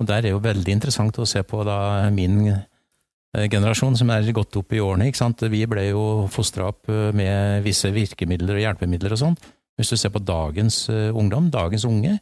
Og 0.00 0.06
der 0.06 0.24
er 0.26 0.30
jo 0.30 0.40
veldig 0.40 0.72
interessant 0.72 1.16
å 1.18 1.26
se 1.28 1.42
på 1.42 1.64
da 1.64 2.08
min 2.10 2.48
eh, 2.48 3.46
generasjon 3.48 3.96
som 3.96 4.10
er 4.10 4.32
gått 4.32 4.56
opp 4.56 4.72
i 4.72 4.80
årene. 4.80 5.06
ikke 5.08 5.16
sant? 5.22 5.40
Vi 5.40 5.64
ble 5.66 5.90
jo 5.90 6.26
fostra 6.28 6.68
opp 6.68 6.88
eh, 6.88 7.12
med 7.12 7.62
visse 7.64 7.92
virkemidler 7.92 8.56
og 8.56 8.64
hjelpemidler 8.64 9.12
og 9.12 9.18
sånn. 9.18 9.36
Hvis 9.78 9.90
du 9.90 9.96
ser 9.96 10.10
på 10.10 10.24
dagens 10.24 10.88
eh, 10.90 11.10
ungdom, 11.14 11.50
dagens 11.50 11.84
unge, 11.84 12.18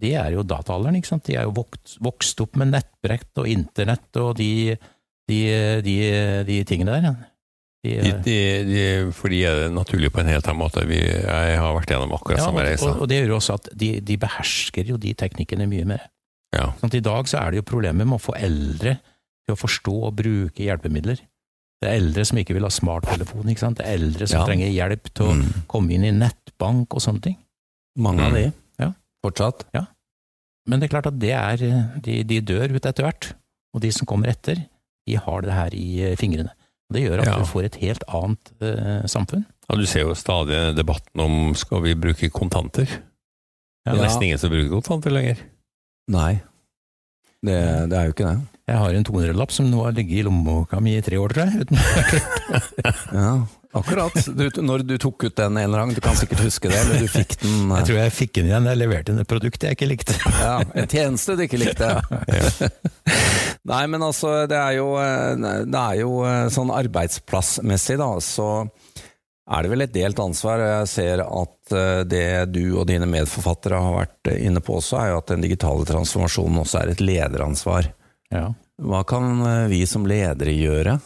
de 0.00 0.14
er 0.14 0.32
jo 0.32 0.42
dataalderen, 0.42 0.96
ikke 0.96 1.08
sant. 1.12 1.24
De 1.24 1.36
er 1.36 1.44
jo 1.44 1.54
vokst, 1.56 1.98
vokst 2.00 2.40
opp 2.40 2.56
med 2.56 2.72
nettbrett 2.74 3.38
og 3.38 3.46
internett 3.48 4.16
og 4.20 4.34
de, 4.36 4.76
de, 5.28 5.38
de, 5.82 5.96
de 6.44 6.64
tingene 6.64 6.98
der. 7.00 7.14
Ja. 7.84 8.02
De, 8.02 8.12
De, 8.12 8.20
de, 8.24 8.74
de, 9.06 9.12
for 9.12 9.28
de 9.28 9.42
er 9.44 9.54
det 9.60 9.72
naturlig 9.74 10.10
på 10.12 10.20
en 10.20 10.26
helt 10.26 10.46
annen 10.48 10.58
måte. 10.58 10.82
Vi, 10.88 10.96
jeg 10.98 11.58
har 11.60 11.74
vært 11.76 11.92
gjennom 11.92 12.12
akkurat 12.16 12.38
ja, 12.40 12.44
samme 12.48 12.64
og, 12.64 12.82
og, 12.88 13.02
og 13.04 13.08
det 13.08 13.20
gjør 13.22 13.36
også 13.36 13.54
at 13.60 13.68
de, 13.78 14.00
de 14.00 14.16
behersker 14.18 14.84
jo 14.90 14.96
de 14.96 15.12
teknikkene 15.14 15.68
mye 15.70 15.84
mer. 15.86 16.02
Ja. 16.56 16.72
Sånn 16.80 16.94
I 16.96 17.00
dag 17.04 17.28
så 17.30 17.38
er 17.42 17.50
det 17.52 17.60
jo 17.62 17.66
problemer 17.68 18.04
med 18.08 18.16
å 18.18 18.22
få 18.22 18.34
eldre 18.38 18.96
til 19.46 19.54
å 19.54 19.58
forstå 19.60 19.94
og 20.08 20.14
bruke 20.18 20.64
hjelpemidler. 20.64 21.20
Det 21.82 21.90
er 21.90 21.98
eldre 22.00 22.24
som 22.24 22.38
ikke 22.40 22.54
vil 22.56 22.64
ha 22.64 22.70
smarttelefon, 22.72 23.50
ikke 23.52 23.60
sant? 23.62 23.78
det 23.78 23.84
er 23.86 23.98
eldre 24.00 24.26
som 24.26 24.40
Ja. 24.40 24.46
trenger 24.48 24.70
hjelp 24.72 25.10
til 25.12 25.26
å 25.26 25.34
Mm. 25.36 25.50
komme 25.68 25.92
inn 25.92 26.04
i 26.08 26.10
nettbank 26.16 26.94
og 26.96 27.02
sånne 27.04 27.22
ting. 27.22 27.36
Mange 27.98 28.22
av 28.24 28.32
Mm. 28.32 28.38
de. 28.40 28.52
Ja. 28.80 28.92
Fortsatt. 29.22 29.66
Men 30.66 30.80
det 30.80 30.88
er 30.88 30.94
klart 30.96 31.06
at 31.06 31.18
det 31.20 31.30
er, 31.36 31.56
de, 32.02 32.22
de 32.24 32.40
dør 32.40 32.74
ut 32.74 32.86
etter 32.86 33.04
hvert, 33.04 33.34
og 33.74 33.80
de 33.84 33.92
som 33.92 34.06
kommer 34.08 34.32
etter, 34.32 34.64
de 35.06 35.14
har 35.14 35.42
det 35.42 35.52
her 35.52 35.70
i 35.76 36.00
eh, 36.02 36.16
fingrene. 36.16 36.50
Det 36.92 37.02
gjør 37.02 37.20
at 37.24 37.26
Ja. 37.26 37.36
du 37.42 37.44
får 37.50 37.64
et 37.66 37.78
helt 37.82 38.04
annet 38.14 38.52
eh, 38.62 39.06
samfunn. 39.10 39.44
Ja, 39.68 39.74
du 39.76 39.86
ser 39.90 40.04
jo 40.06 40.14
stadig 40.14 40.76
debatten 40.78 41.20
om 41.24 41.54
skal 41.58 41.82
vi 41.82 41.94
bruke 41.98 42.30
kontanter. 42.30 42.86
Det 42.86 43.90
er 43.92 43.96
Ja. 43.96 44.02
nesten 44.06 44.22
ingen 44.28 44.38
som 44.38 44.50
bruker 44.50 44.70
kontanter 44.80 45.10
lenger. 45.14 45.36
Nei. 46.08 46.40
Det, 47.46 47.56
det 47.90 47.98
er 47.98 48.06
jo 48.06 48.12
ikke 48.14 48.26
det. 48.30 48.38
Jeg 48.66 48.78
har 48.80 48.94
en 48.98 49.04
200-lapp 49.06 49.52
som 49.54 49.68
nå 49.70 49.82
har 49.84 49.92
ligget 49.94 50.18
i 50.18 50.22
lommeboka 50.26 50.80
mi 50.82 50.96
i 50.98 51.02
tre 51.02 51.18
år, 51.22 51.28
tror 51.34 51.46
jeg. 51.46 51.66
Ja, 53.14 53.46
akkurat. 53.78 54.16
Du, 54.34 54.48
når 54.62 54.82
du 54.86 54.96
tok 54.98 55.22
ut 55.28 55.36
den 55.38 55.56
en 55.58 55.62
eller 55.68 55.82
annen, 55.84 55.94
du 55.94 56.00
kan 56.02 56.16
sikkert 56.18 56.42
huske 56.42 56.70
det, 56.70 56.78
eller 56.80 56.98
du 57.04 57.06
fikk 57.10 57.36
den 57.42 57.68
jeg 57.76 57.86
tror 57.90 57.98
jeg 58.00 58.14
fikk 58.16 58.32
den 58.40 58.46
igjen 58.50 58.66
jeg 58.70 58.80
leverte 58.80 59.12
inn 59.14 59.22
et 59.22 59.28
produkt 59.30 59.62
jeg 59.66 59.76
ikke 59.78 59.86
likte. 59.90 60.16
ja, 60.40 60.56
En 60.74 60.86
tjeneste 60.90 61.36
du 61.38 61.44
ikke 61.46 61.60
likte. 61.62 61.92
Nei, 63.66 63.82
men 63.90 64.04
altså, 64.06 64.44
det 64.46 64.58
er 64.58 64.76
jo, 64.78 64.92
eh, 65.00 65.64
det 65.66 65.80
er 65.80 65.98
jo 65.98 66.20
eh, 66.26 66.46
sånn 66.54 66.70
arbeidsplassmessig, 66.70 67.96
da, 67.98 68.10
så 68.22 68.50
er 69.46 69.64
det 69.64 69.72
vel 69.72 69.84
et 69.86 69.94
delt 69.94 70.22
ansvar. 70.22 70.62
Jeg 70.62 70.92
ser 70.92 71.22
at 71.24 71.74
eh, 71.74 72.04
det 72.06 72.28
du 72.54 72.62
og 72.76 72.86
dine 72.90 73.08
medforfattere 73.10 73.80
har 73.82 73.98
vært 74.04 74.30
inne 74.36 74.62
på 74.62 74.78
også, 74.78 75.00
er 75.00 75.10
jo 75.10 75.18
at 75.18 75.34
den 75.34 75.42
digitale 75.48 75.88
transformasjonen 75.88 76.62
også 76.62 76.80
er 76.84 76.94
et 76.94 77.02
lederansvar. 77.02 77.90
Ja. 78.30 78.46
Hva 78.76 79.02
kan 79.08 79.42
vi 79.70 79.82
som 79.88 80.06
ledere 80.06 80.52
gjøre? 80.52 80.98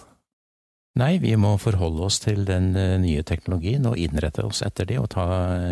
Nei, 1.01 1.15
vi 1.23 1.37
må 1.39 1.55
forholde 1.63 2.03
oss 2.09 2.19
til 2.21 2.43
den 2.49 2.73
nye 2.75 3.23
teknologien 3.25 3.85
og 3.87 4.01
innrette 4.01 4.43
oss 4.43 4.65
etter 4.67 4.89
det 4.91 4.99
og 4.99 5.07
ta 5.13 5.29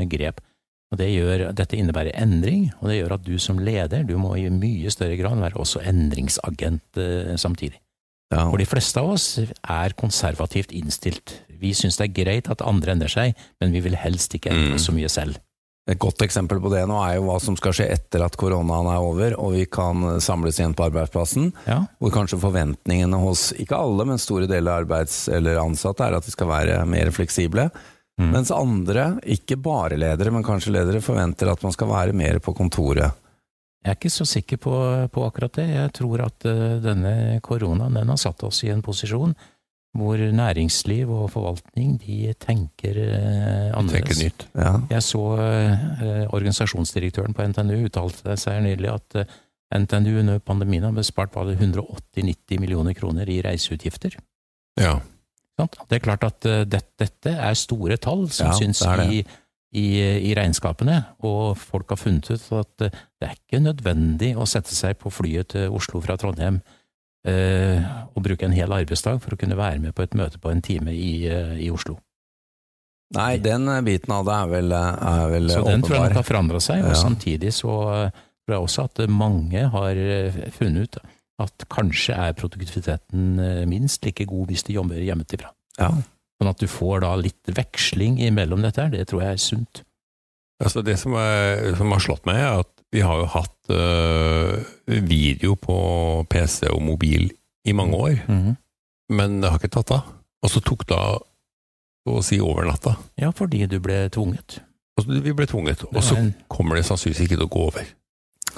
grep. 0.09 0.39
Og 0.93 0.97
det 1.01 1.11
gjør, 1.13 1.51
Dette 1.53 1.77
innebærer 1.77 2.15
endring, 2.17 2.71
og 2.81 2.89
det 2.89 3.01
gjør 3.03 3.17
at 3.19 3.25
du 3.27 3.35
som 3.39 3.59
leder 3.61 4.07
du 4.09 4.15
må 4.17 4.35
i 4.41 4.47
mye 4.49 4.89
større 4.91 5.19
grad 5.21 5.37
være 5.43 5.61
også 5.61 5.83
endringsagent 5.85 6.97
eh, 7.03 7.35
samtidig. 7.37 7.81
Ja. 8.33 8.45
For 8.51 8.61
de 8.61 8.67
fleste 8.69 9.01
av 9.01 9.11
oss 9.15 9.27
er 9.41 9.95
konservativt 9.97 10.73
innstilt. 10.77 11.39
Vi 11.61 11.73
syns 11.77 11.97
det 11.97 12.09
er 12.11 12.17
greit 12.25 12.49
at 12.53 12.61
andre 12.65 12.93
endrer 12.93 13.13
seg, 13.13 13.37
men 13.61 13.73
vi 13.73 13.81
vil 13.85 13.97
helst 13.97 14.35
ikke 14.37 14.53
endre 14.53 14.77
Mm. 14.77 14.83
så 14.85 14.93
mye 14.97 15.09
selv. 15.09 15.39
Et 15.89 15.97
godt 15.99 16.21
eksempel 16.21 16.61
på 16.61 16.69
det 16.69 16.83
nå 16.87 16.99
er 17.01 17.15
jo 17.17 17.23
hva 17.25 17.39
som 17.41 17.57
skal 17.57 17.73
skje 17.73 17.87
etter 17.95 18.21
at 18.21 18.37
koronaen 18.37 18.91
er 18.93 19.01
over 19.01 19.33
og 19.41 19.55
vi 19.55 19.65
kan 19.65 20.21
samles 20.21 20.59
igjen 20.61 20.75
på 20.77 20.85
arbeidsplassen. 20.91 21.55
Ja, 21.67 21.87
Hvor 21.99 22.13
kanskje 22.13 22.37
forventningene 22.43 23.17
hos 23.23 23.55
ikke 23.57 23.77
alle, 23.81 24.05
men 24.05 24.21
store 24.21 24.47
deler 24.47 24.75
av 24.75 24.83
arbeids- 24.85 25.31
eller 25.33 25.57
ansatte 25.57 26.05
er 26.05 26.19
at 26.19 26.25
de 26.29 26.31
skal 26.31 26.49
være 26.53 26.83
mer 26.85 27.09
fleksible. 27.11 27.71
Mm. 28.19 28.33
Mens 28.35 28.51
andre, 28.51 29.13
ikke 29.31 29.57
bare 29.63 29.99
ledere, 29.99 30.33
men 30.35 30.47
kanskje 30.47 30.75
ledere, 30.75 31.03
forventer 31.05 31.53
at 31.53 31.63
man 31.63 31.75
skal 31.75 31.91
være 31.91 32.17
mer 32.19 32.41
på 32.43 32.55
kontoret. 32.57 33.15
Jeg 33.85 33.95
er 33.95 33.99
ikke 34.01 34.11
så 34.11 34.27
sikker 34.27 34.59
på, 34.61 34.75
på 35.15 35.23
akkurat 35.25 35.55
det. 35.61 35.69
Jeg 35.71 35.93
tror 36.01 36.25
at 36.27 36.47
uh, 36.51 36.81
denne 36.83 37.39
koronaen 37.47 37.95
den 37.95 38.11
har 38.11 38.19
satt 38.21 38.43
oss 38.47 38.65
i 38.67 38.73
en 38.75 38.83
posisjon 38.85 39.37
hvor 39.99 40.21
næringsliv 40.21 41.09
og 41.11 41.31
forvaltning 41.33 41.95
de 42.03 42.35
tenker 42.43 42.99
uh, 42.99 43.79
annerledes. 43.79 44.19
Tenker 44.19 44.19
nytt. 44.21 44.45
Ja. 44.59 44.73
Jeg 44.91 45.07
så 45.07 45.23
uh, 45.39 46.25
organisasjonsdirektøren 46.37 47.37
på 47.39 47.47
NTNU 47.55 47.87
uttalte 47.87 48.35
seg 48.41 48.61
nylig 48.67 48.91
at 48.93 49.23
NTNU 49.79 50.19
under 50.25 50.43
pandemien 50.43 50.89
har 50.89 50.97
bespart 50.97 51.33
bare 51.35 51.55
180-90 51.55 52.61
millioner 52.61 52.99
kroner 52.99 53.31
i 53.31 53.41
reiseutgifter. 53.47 54.19
Ja. 54.81 54.99
Det 55.59 55.97
er 55.99 56.05
klart 56.05 56.25
at 56.25 56.47
eh, 56.47 56.65
det- 56.65 56.85
dette 56.99 57.33
er 57.35 57.55
store 57.55 57.97
tall 57.99 58.29
som 58.31 58.47
Ja, 58.47 58.53
syns 58.53 58.79
det 58.79 58.97
det. 58.99 59.13
i, 59.13 59.25
i, 59.75 59.87
i 60.31 60.35
regnskapene, 60.35 61.05
og 61.27 61.57
folk 61.59 61.89
har 61.91 61.97
funnet 62.01 62.31
ut 62.31 62.53
at 62.53 62.81
eh, 62.87 62.91
det 63.21 63.29
er 63.29 63.35
ikke 63.37 63.61
nødvendig 63.65 64.37
å 64.39 64.47
sette 64.47 64.73
seg 64.73 64.99
på 64.99 65.11
flyet 65.13 65.49
til 65.49 65.69
Oslo 65.75 66.01
fra 66.01 66.17
Trondheim 66.17 66.61
eh, 67.27 67.83
og 68.15 68.23
bruke 68.23 68.45
en 68.47 68.53
hel 68.55 68.71
arbeidsdag 68.73 69.21
for 69.21 69.35
å 69.35 69.39
kunne 69.41 69.57
være 69.59 69.81
med 69.83 69.95
på 69.95 70.03
et 70.07 70.15
møte 70.15 70.39
på 70.41 70.51
en 70.51 70.63
time 70.63 70.95
i, 70.95 71.27
eh, 71.29 71.57
i 71.67 71.71
Oslo. 71.71 71.99
Nei, 73.17 73.39
den 73.41 73.65
biten 73.85 74.13
av 74.13 74.25
det 74.29 74.35
er 74.35 74.49
vel, 74.53 74.73
åpenbar. 74.73 75.25
er 75.25 75.31
vel 75.33 75.49
Så 75.51 75.65
den 75.65 75.83
tror 75.83 75.95
jeg 75.97 76.03
nok 76.11 76.13
har 76.19 76.27
forandra 76.29 76.61
seg, 76.61 76.83
og 76.85 76.91
Ja. 76.93 77.03
samtidig 77.03 77.53
så 77.57 77.71
tror 78.47 78.55
jeg 78.55 78.63
også 78.65 78.85
at 78.85 79.09
mange 79.09 79.63
har 79.69 79.95
funnet 80.53 80.83
ut 80.83 80.99
at 81.39 81.65
kanskje 81.71 82.15
er 82.19 82.33
produktiviteten 82.39 83.39
eh, 83.39 83.65
minst 83.71 84.05
like 84.05 84.25
god 84.27 84.49
hvis 84.51 84.65
de 84.67 84.75
jobber 84.79 84.99
hjemmefra. 85.03 85.53
Ja. 85.79 85.93
Sånn 86.39 86.51
at 86.51 86.59
du 86.63 86.67
får 86.71 87.01
da 87.05 87.13
litt 87.19 87.51
veksling 87.55 88.19
imellom 88.23 88.63
dette 88.63 88.83
her, 88.85 88.91
det 88.95 89.09
tror 89.11 89.23
jeg 89.25 89.37
er 89.37 89.43
sunt. 89.43 89.83
Altså 90.63 90.83
det 90.83 90.97
som, 90.99 91.15
er, 91.15 91.75
som 91.79 91.91
har 91.95 92.03
slått 92.03 92.27
meg, 92.27 92.41
er 92.43 92.61
at 92.65 92.73
vi 92.95 93.03
har 93.05 93.21
jo 93.21 93.27
hatt 93.31 93.71
øh, 93.75 94.65
video 95.07 95.55
på 95.61 95.77
PC 96.31 96.71
og 96.73 96.81
mobil 96.83 97.29
i 97.69 97.75
mange 97.77 97.95
år, 97.99 98.23
men 99.13 99.41
det 99.43 99.51
har 99.51 99.59
ikke 99.61 99.75
tatt 99.77 99.93
av. 99.99 100.09
Og 100.43 100.51
så 100.51 100.63
tok 100.65 100.87
det 100.89 100.97
av 100.97 101.19
så 102.07 102.15
å 102.19 102.23
si 102.25 102.39
over 102.41 102.65
natta. 102.67 102.95
Ja, 103.21 103.31
fordi 103.37 103.67
du 103.69 103.77
ble 103.85 104.07
tvunget. 104.15 104.61
Altså, 104.99 105.19
vi 105.23 105.35
ble 105.37 105.47
tvunget, 105.51 105.83
og 105.93 105.99
så 106.03 106.17
en- 106.19 106.35
kommer 106.51 106.79
det 106.79 106.87
sannsynligvis 106.89 107.27
ikke 107.27 107.37
til 107.37 107.47
å 107.47 107.51
gå 107.53 107.65
over. 107.69 107.91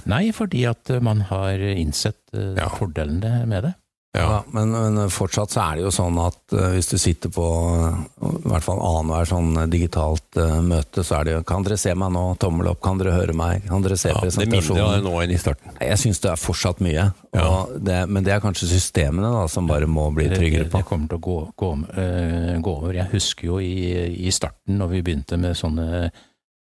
Nei, 0.06 0.30
fordi 0.32 0.64
at 0.70 0.90
eh, 0.90 1.00
man 1.00 1.20
har 1.30 1.58
innsett 1.58 2.20
eh, 2.34 2.54
Ja. 2.56 2.68
fordelene 2.68 3.46
med 3.46 3.62
det. 3.64 3.74
Ja, 4.12 4.22
Ja. 4.26 4.38
men, 4.50 4.72
men 4.72 5.08
fortsatt 5.08 5.52
så 5.54 5.60
er 5.70 5.76
det 5.78 5.82
jo 5.84 5.90
sånn 5.94 6.16
at 6.18 6.52
eh, 6.58 6.72
hvis 6.74 6.88
du 6.90 6.96
sitter 6.98 7.30
på 7.30 7.44
eh, 7.46 8.00
i 8.26 8.48
hvert 8.50 8.64
fall 8.66 8.80
annenhver 8.82 9.28
sånn 9.30 9.52
digitalt 9.70 10.34
eh, 10.36 10.56
møte, 10.66 11.04
så 11.06 11.20
er 11.20 11.24
det 11.28 11.34
jo 11.36 11.42
Kan 11.46 11.62
dere 11.62 11.76
se 11.78 11.94
meg 11.94 12.10
nå? 12.16 12.24
Tommel 12.42 12.72
opp. 12.72 12.80
Kan 12.82 12.98
dere 12.98 13.12
høre 13.14 13.36
meg? 13.38 13.68
Kan 13.68 13.84
dere 13.86 13.94
se 14.00 14.10
Ja, 14.10 14.18
det 14.24 14.34
er 14.34 14.50
mindre 14.50 14.80
det 14.80 15.04
nå 15.06 15.12
enn 15.22 15.30
i 15.30 15.38
starten. 15.38 15.76
Jeg 15.78 16.00
syns 16.02 16.18
det 16.24 16.32
er 16.32 16.42
fortsatt 16.42 16.82
mye, 16.82 17.04
Ja. 17.36 17.44
og 17.46 17.76
det, 17.86 18.00
men 18.10 18.24
det 18.26 18.32
er 18.34 18.42
kanskje 18.42 18.66
systemene 18.72 19.30
da, 19.30 19.44
som 19.46 19.68
bare 19.70 19.86
må 19.86 20.08
bli 20.12 20.26
tryggere 20.32 20.66
på. 20.72 20.78
det 20.82 20.88
kommer 20.90 21.06
til 21.14 21.20
å 21.20 21.24
gå, 21.28 21.38
gå, 21.62 21.70
eh, 21.94 22.58
gå 22.58 22.74
over. 22.80 22.92
Jeg 22.98 23.12
husker 23.14 23.46
jo 23.46 23.60
i, 23.62 24.26
i 24.26 24.34
starten, 24.34 24.74
når 24.82 24.90
vi 24.96 25.02
begynte 25.06 25.38
med 25.38 25.54
sånne 25.54 25.86
eh, 26.08 26.10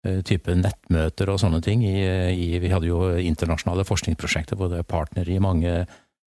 type 0.00 0.54
nettmøter 0.57 1.28
og 1.28 1.40
sånne 1.42 1.59
ting. 1.64 1.83
I, 1.85 2.04
i, 2.33 2.47
vi 2.62 2.71
hadde 2.73 2.88
jo 2.88 3.02
internasjonale 3.21 3.85
forskningsprosjekter 3.85 4.57
hvor 4.57 4.71
det 4.73 4.78
er 4.80 4.88
partnere 4.88 5.35
i 5.35 5.42
mange, 5.42 5.75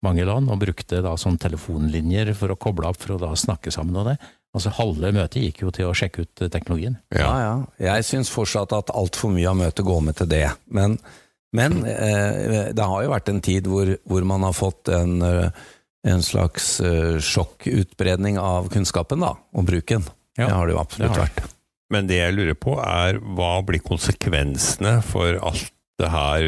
mange 0.04 0.26
land, 0.28 0.50
og 0.52 0.60
brukte 0.60 1.00
da 1.04 1.14
sånn 1.20 1.40
telefonlinjer 1.40 2.34
for 2.36 2.52
å 2.52 2.58
koble 2.60 2.90
opp 2.90 3.00
for 3.00 3.16
å 3.16 3.20
da 3.22 3.32
snakke 3.38 3.72
sammen 3.72 4.02
og 4.02 4.10
det. 4.12 4.18
Altså 4.54 4.70
Halve 4.76 5.10
møtet 5.14 5.42
gikk 5.42 5.64
jo 5.64 5.72
til 5.74 5.90
å 5.90 5.96
sjekke 5.98 6.24
ut 6.24 6.44
eh, 6.44 6.50
teknologien. 6.52 6.96
Ja, 7.14 7.30
ja. 7.42 7.54
Jeg 7.82 8.06
syns 8.06 8.30
fortsatt 8.30 8.74
at 8.76 8.92
altfor 8.94 9.32
mye 9.34 9.50
av 9.50 9.58
møtet 9.58 9.86
går 9.86 10.04
med 10.06 10.18
til 10.20 10.30
det. 10.30 10.46
Men, 10.70 10.96
men 11.56 11.80
eh, 11.90 12.70
det 12.70 12.90
har 12.90 13.02
jo 13.02 13.10
vært 13.10 13.32
en 13.32 13.42
tid 13.44 13.66
hvor, 13.70 13.96
hvor 14.06 14.28
man 14.30 14.46
har 14.46 14.54
fått 14.54 14.92
en, 14.94 15.16
eh, 15.26 15.66
en 16.06 16.22
slags 16.22 16.76
eh, 16.86 17.16
sjokkutbredning 17.18 18.38
av 18.38 18.70
kunnskapen 18.70 19.26
da, 19.26 19.34
og 19.34 19.66
bruken. 19.66 20.06
Ja, 20.38 20.46
det 20.46 20.54
har 20.54 20.70
det 20.70 20.76
jo 20.76 20.82
absolutt 20.84 21.16
det. 21.16 21.26
vært. 21.26 21.50
Men 21.92 22.06
det 22.08 22.16
jeg 22.22 22.34
lurer 22.36 22.56
på 22.56 22.78
er, 22.80 23.18
hva 23.36 23.58
blir 23.66 23.82
konsekvensene 23.84 24.96
for 25.04 25.36
alt 25.44 25.70
det 26.00 26.08
her, 26.10 26.46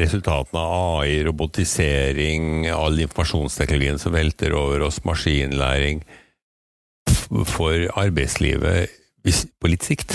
resultatene 0.00 0.60
av 0.62 1.02
AI, 1.02 1.18
robotisering, 1.26 2.68
all 2.72 2.96
informasjonsteknologien 3.02 3.98
som 4.00 4.14
velter 4.14 4.54
over 4.56 4.86
oss, 4.86 5.02
maskinlæring, 5.04 6.00
for 7.48 7.84
arbeidslivet 7.98 8.88
på 9.60 9.68
litt 9.70 9.84
sikt? 9.84 10.14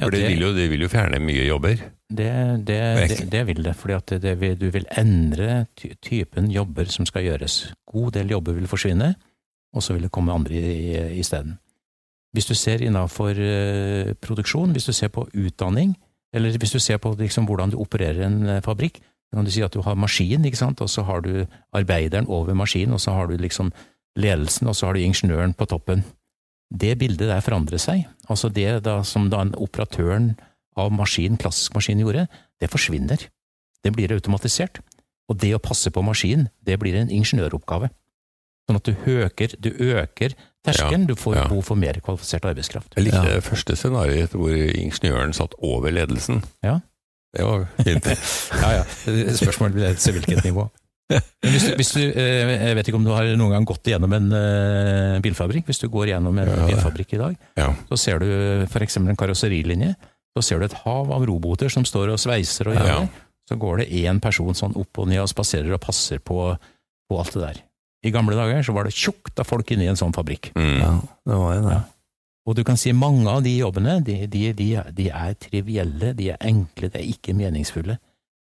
For 0.00 0.14
det, 0.14 0.24
vil 0.32 0.40
jo, 0.46 0.50
det 0.56 0.66
vil 0.72 0.86
jo 0.86 0.88
fjerne 0.90 1.18
mye 1.22 1.44
jobber. 1.44 1.80
Det, 2.10 2.30
det, 2.66 2.78
det, 3.12 3.18
det 3.30 3.42
vil 3.50 3.60
det, 3.62 3.74
fordi 3.78 4.32
vil, 4.40 4.54
du 4.58 4.70
vil 4.74 4.86
endre 4.98 5.66
ty 5.78 5.92
typen 6.02 6.48
jobber 6.50 6.88
som 6.90 7.06
skal 7.06 7.26
gjøres. 7.28 7.58
God 7.92 8.14
del 8.16 8.32
jobber 8.32 8.56
vil 8.56 8.66
forsvinne, 8.70 9.12
og 9.76 9.84
så 9.84 9.94
vil 9.94 10.08
det 10.08 10.10
komme 10.14 10.32
andre 10.34 10.56
i- 10.56 11.20
isteden. 11.20 11.58
Hvis 12.32 12.46
du 12.46 12.54
ser 12.54 12.82
innenfor 12.84 13.34
eh, 13.34 14.12
produksjon, 14.22 14.70
hvis 14.72 14.86
du 14.86 14.92
ser 14.94 15.10
på 15.10 15.26
utdanning, 15.34 15.96
eller 16.32 16.54
hvis 16.58 16.74
du 16.76 16.78
ser 16.78 17.00
på 17.02 17.12
liksom, 17.18 17.48
hvordan 17.48 17.72
du 17.72 17.78
opererer 17.82 18.22
en 18.26 18.42
eh, 18.46 18.62
fabrikk, 18.62 19.00
så 19.30 19.38
kan 19.38 19.46
du 19.46 19.50
si 19.54 19.62
at 19.62 19.74
du 19.74 19.82
har 19.86 19.98
maskin, 19.98 20.46
og 20.46 20.90
så 20.90 21.02
har 21.06 21.20
du 21.22 21.46
arbeideren 21.72 22.26
over 22.26 22.54
maskinen, 22.54 22.94
og 22.94 23.00
så 23.00 23.14
har 23.14 23.26
du 23.26 23.36
liksom 23.36 23.72
ledelsen, 24.18 24.66
og 24.66 24.76
så 24.76 24.86
har 24.86 24.94
du 24.94 25.00
ingeniøren 25.00 25.54
på 25.54 25.66
toppen. 25.70 26.04
Det 26.70 26.98
bildet 26.98 27.28
der 27.30 27.42
forandrer 27.42 27.78
seg. 27.78 28.06
Altså 28.28 28.48
det 28.48 28.82
da, 28.86 29.02
som 29.02 29.30
da 29.30 29.42
en 29.42 29.54
operatøren 29.54 30.32
av 30.78 30.90
maskin, 30.94 31.38
klassisk 31.38 31.74
maskin 31.74 32.02
gjorde, 32.02 32.26
det 32.60 32.70
forsvinner. 32.70 33.26
Det 33.82 33.92
blir 33.94 34.12
automatisert. 34.14 34.82
Og 35.30 35.38
det 35.38 35.54
å 35.54 35.62
passe 35.62 35.90
på 35.94 36.02
maskin, 36.02 36.48
det 36.66 36.78
blir 36.82 36.98
en 36.98 37.10
ingeniøroppgave. 37.10 37.90
Sånn 38.66 38.78
at 38.78 38.86
du 38.86 38.94
øker, 39.14 39.54
du 39.58 39.70
øker 39.70 40.34
terskelen, 40.66 41.06
du 41.08 41.14
får 41.16 41.36
ja. 41.36 41.44
behov 41.48 41.62
for 41.64 41.74
mer 41.80 42.00
kvalifisert 42.04 42.44
arbeidskraft. 42.44 42.94
Jeg 42.96 43.04
likte 43.08 43.22
Ja. 43.24 43.34
det 43.36 43.44
første 43.46 43.76
scenarioet 43.76 44.34
hvor 44.36 44.50
ingeniøren 44.52 45.32
satt 45.36 45.54
over 45.58 45.90
ledelsen. 45.90 46.42
Ja. 46.62 46.80
Det 47.36 47.44
var 47.46 47.66
fint. 47.84 48.04
Ja, 48.62 48.70
ja. 48.80 48.84
Spørsmålet 49.38 49.74
blir 49.74 49.94
til 49.96 50.16
hvilket 50.18 50.44
nivå. 50.44 50.68
Men 51.10 51.50
hvis 51.54 51.64
du, 51.66 51.70
hvis 51.78 51.88
du, 51.96 52.00
eh, 52.06 52.50
jeg 52.68 52.76
vet 52.78 52.88
ikke 52.90 52.98
om 53.00 53.04
du 53.06 53.10
har 53.10 53.26
noen 53.38 53.50
gang 53.56 53.64
gått 53.66 53.88
igjennom 53.90 54.12
en 54.14 54.28
eh, 54.36 55.16
bilfabrikk. 55.24 55.66
Hvis 55.66 55.80
du 55.82 55.88
går 55.90 56.12
gjennom 56.12 56.36
en 56.38 56.50
Ja. 56.52 56.66
bilfabrikk 56.68 57.14
i 57.14 57.18
dag, 57.22 57.36
Ja. 57.58 57.72
så 57.90 57.98
ser 57.98 58.18
du 58.22 58.28
f.eks. 58.68 58.96
en 58.96 59.16
karosserilinje. 59.16 59.94
Så 60.36 60.42
ser 60.46 60.58
du 60.60 60.64
et 60.68 60.76
hav 60.84 61.10
av 61.10 61.24
roboter 61.26 61.68
som 61.68 61.82
står 61.84 62.12
og 62.14 62.18
sveiser 62.22 62.68
og 62.70 62.76
gjør 62.76 62.86
Ja. 62.86 63.00
det. 63.00 63.08
Så 63.50 63.58
går 63.58 63.78
det 63.78 63.88
én 63.90 64.20
person 64.22 64.54
sånn 64.54 64.76
opp 64.78 64.98
og 65.02 65.08
ned 65.08 65.18
og 65.24 65.28
spaserer 65.28 65.72
og 65.74 65.80
passer 65.80 66.18
på, 66.22 66.56
på 67.10 67.18
alt 67.18 67.32
det 67.34 67.42
der. 67.42 67.58
I 68.06 68.12
gamle 68.14 68.36
dager 68.38 68.62
så 68.64 68.72
var 68.72 68.88
det 68.88 68.96
tjukt 68.96 69.40
av 69.40 69.48
folk 69.48 69.70
inne 69.74 69.84
i 69.84 69.90
en 69.92 69.98
sånn 69.98 70.14
fabrikk. 70.16 70.52
Mm. 70.56 70.76
Ja, 70.80 70.92
det 71.28 71.40
var 71.42 71.56
jo 71.56 71.64
det. 71.66 71.78
Ja. 71.78 71.82
Og 72.48 72.56
du 72.56 72.62
kan 72.64 72.78
si 72.80 72.92
mange 72.96 73.28
av 73.30 73.42
de 73.44 73.52
jobbene, 73.58 73.98
de, 74.02 74.24
de, 74.30 74.46
de, 74.56 74.68
de 74.96 75.08
er 75.12 75.36
trivielle, 75.38 76.14
de 76.16 76.30
er 76.32 76.48
enkle, 76.48 76.88
de 76.90 76.98
er 77.02 77.10
ikke 77.12 77.36
meningsfulle. 77.36 77.98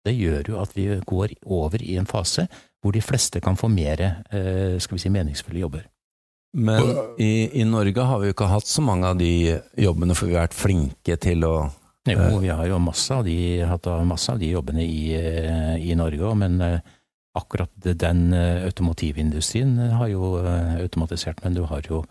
Det 0.06 0.14
gjør 0.14 0.52
jo 0.54 0.60
at 0.62 0.72
vi 0.76 0.86
går 1.04 1.34
over 1.44 1.82
i 1.82 1.98
en 2.00 2.08
fase 2.08 2.46
hvor 2.78 2.94
de 2.94 3.02
fleste 3.02 3.42
kan 3.42 3.58
få 3.58 3.68
mer 3.72 4.00
eh, 4.00 4.78
skal 4.78 4.96
vi 4.96 5.02
si, 5.02 5.10
meningsfulle 5.10 5.64
jobber. 5.64 5.88
Men 6.56 6.94
i, 7.20 7.60
i 7.60 7.64
Norge 7.68 8.04
har 8.06 8.22
vi 8.22 8.30
jo 8.30 8.36
ikke 8.36 8.48
hatt 8.48 8.70
så 8.70 8.80
mange 8.80 9.10
av 9.10 9.18
de 9.20 9.58
jobbene, 9.76 10.14
for 10.16 10.30
vi 10.30 10.38
har 10.38 10.46
vært 10.46 10.56
flinke 10.56 11.18
til 11.20 11.44
å 11.44 11.56
Jo, 12.08 12.38
vi 12.40 12.48
har 12.48 12.64
jo 12.70 12.78
masse 12.80 13.12
av 13.12 13.26
de, 13.26 13.34
hatt 13.68 13.84
masse 14.08 14.32
av 14.32 14.38
de 14.40 14.54
jobbene 14.54 14.86
i, 14.86 15.10
eh, 15.18 15.74
i 15.90 15.98
Norge 15.98 16.24
òg, 16.24 16.38
men 16.40 16.56
eh, 16.64 16.94
akkurat 17.38 17.72
den 17.82 18.32
eh, 18.36 18.66
automotivindustrien 18.68 19.76
har 19.98 20.10
jo 20.12 20.36
eh, 20.42 20.78
automatisert, 20.82 21.42
men 21.44 21.56
du 21.56 21.64
har 21.70 21.86
jo 21.88 22.04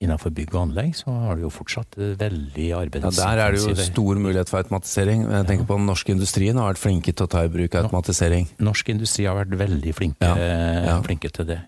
innenfor 0.00 0.32
bygg 0.32 0.54
og 0.54 0.62
anlegg 0.62 0.94
så 0.96 1.12
har 1.26 1.36
du 1.36 1.42
jo 1.44 1.50
fortsatt 1.52 1.98
veldig 1.98 2.68
veldig 2.72 3.02
ja, 3.02 3.10
Der 3.18 3.42
er 3.44 3.52
det 3.52 3.60
jo 3.60 3.74
stor 3.76 4.20
mulighet 4.22 4.48
for 4.48 4.62
automatisering. 4.62 5.26
Jeg 5.28 5.48
tenker 5.50 5.68
på 5.68 5.76
den 5.76 5.90
norske 5.90 6.14
industrien 6.14 6.56
har 6.56 6.70
vært 6.70 6.80
flinke 6.80 7.12
til 7.12 7.26
å 7.26 7.30
ta 7.30 7.42
i 7.44 7.50
bruk 7.52 7.76
automatisering. 7.82 8.48
Norsk 8.64 8.94
industri 8.94 9.28
har 9.28 9.36
vært 9.36 9.52
veldig 9.60 9.92
flinke, 9.98 10.24
Ja, 10.24 10.38
eh, 10.40 10.88
ja. 10.88 10.96
flinke 11.04 11.28
til 11.36 11.50
det. 11.52 11.60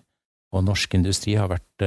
Og 0.53 0.65
norsk 0.65 0.97
industri 0.97 1.35
har 1.37 1.49
vært 1.49 1.85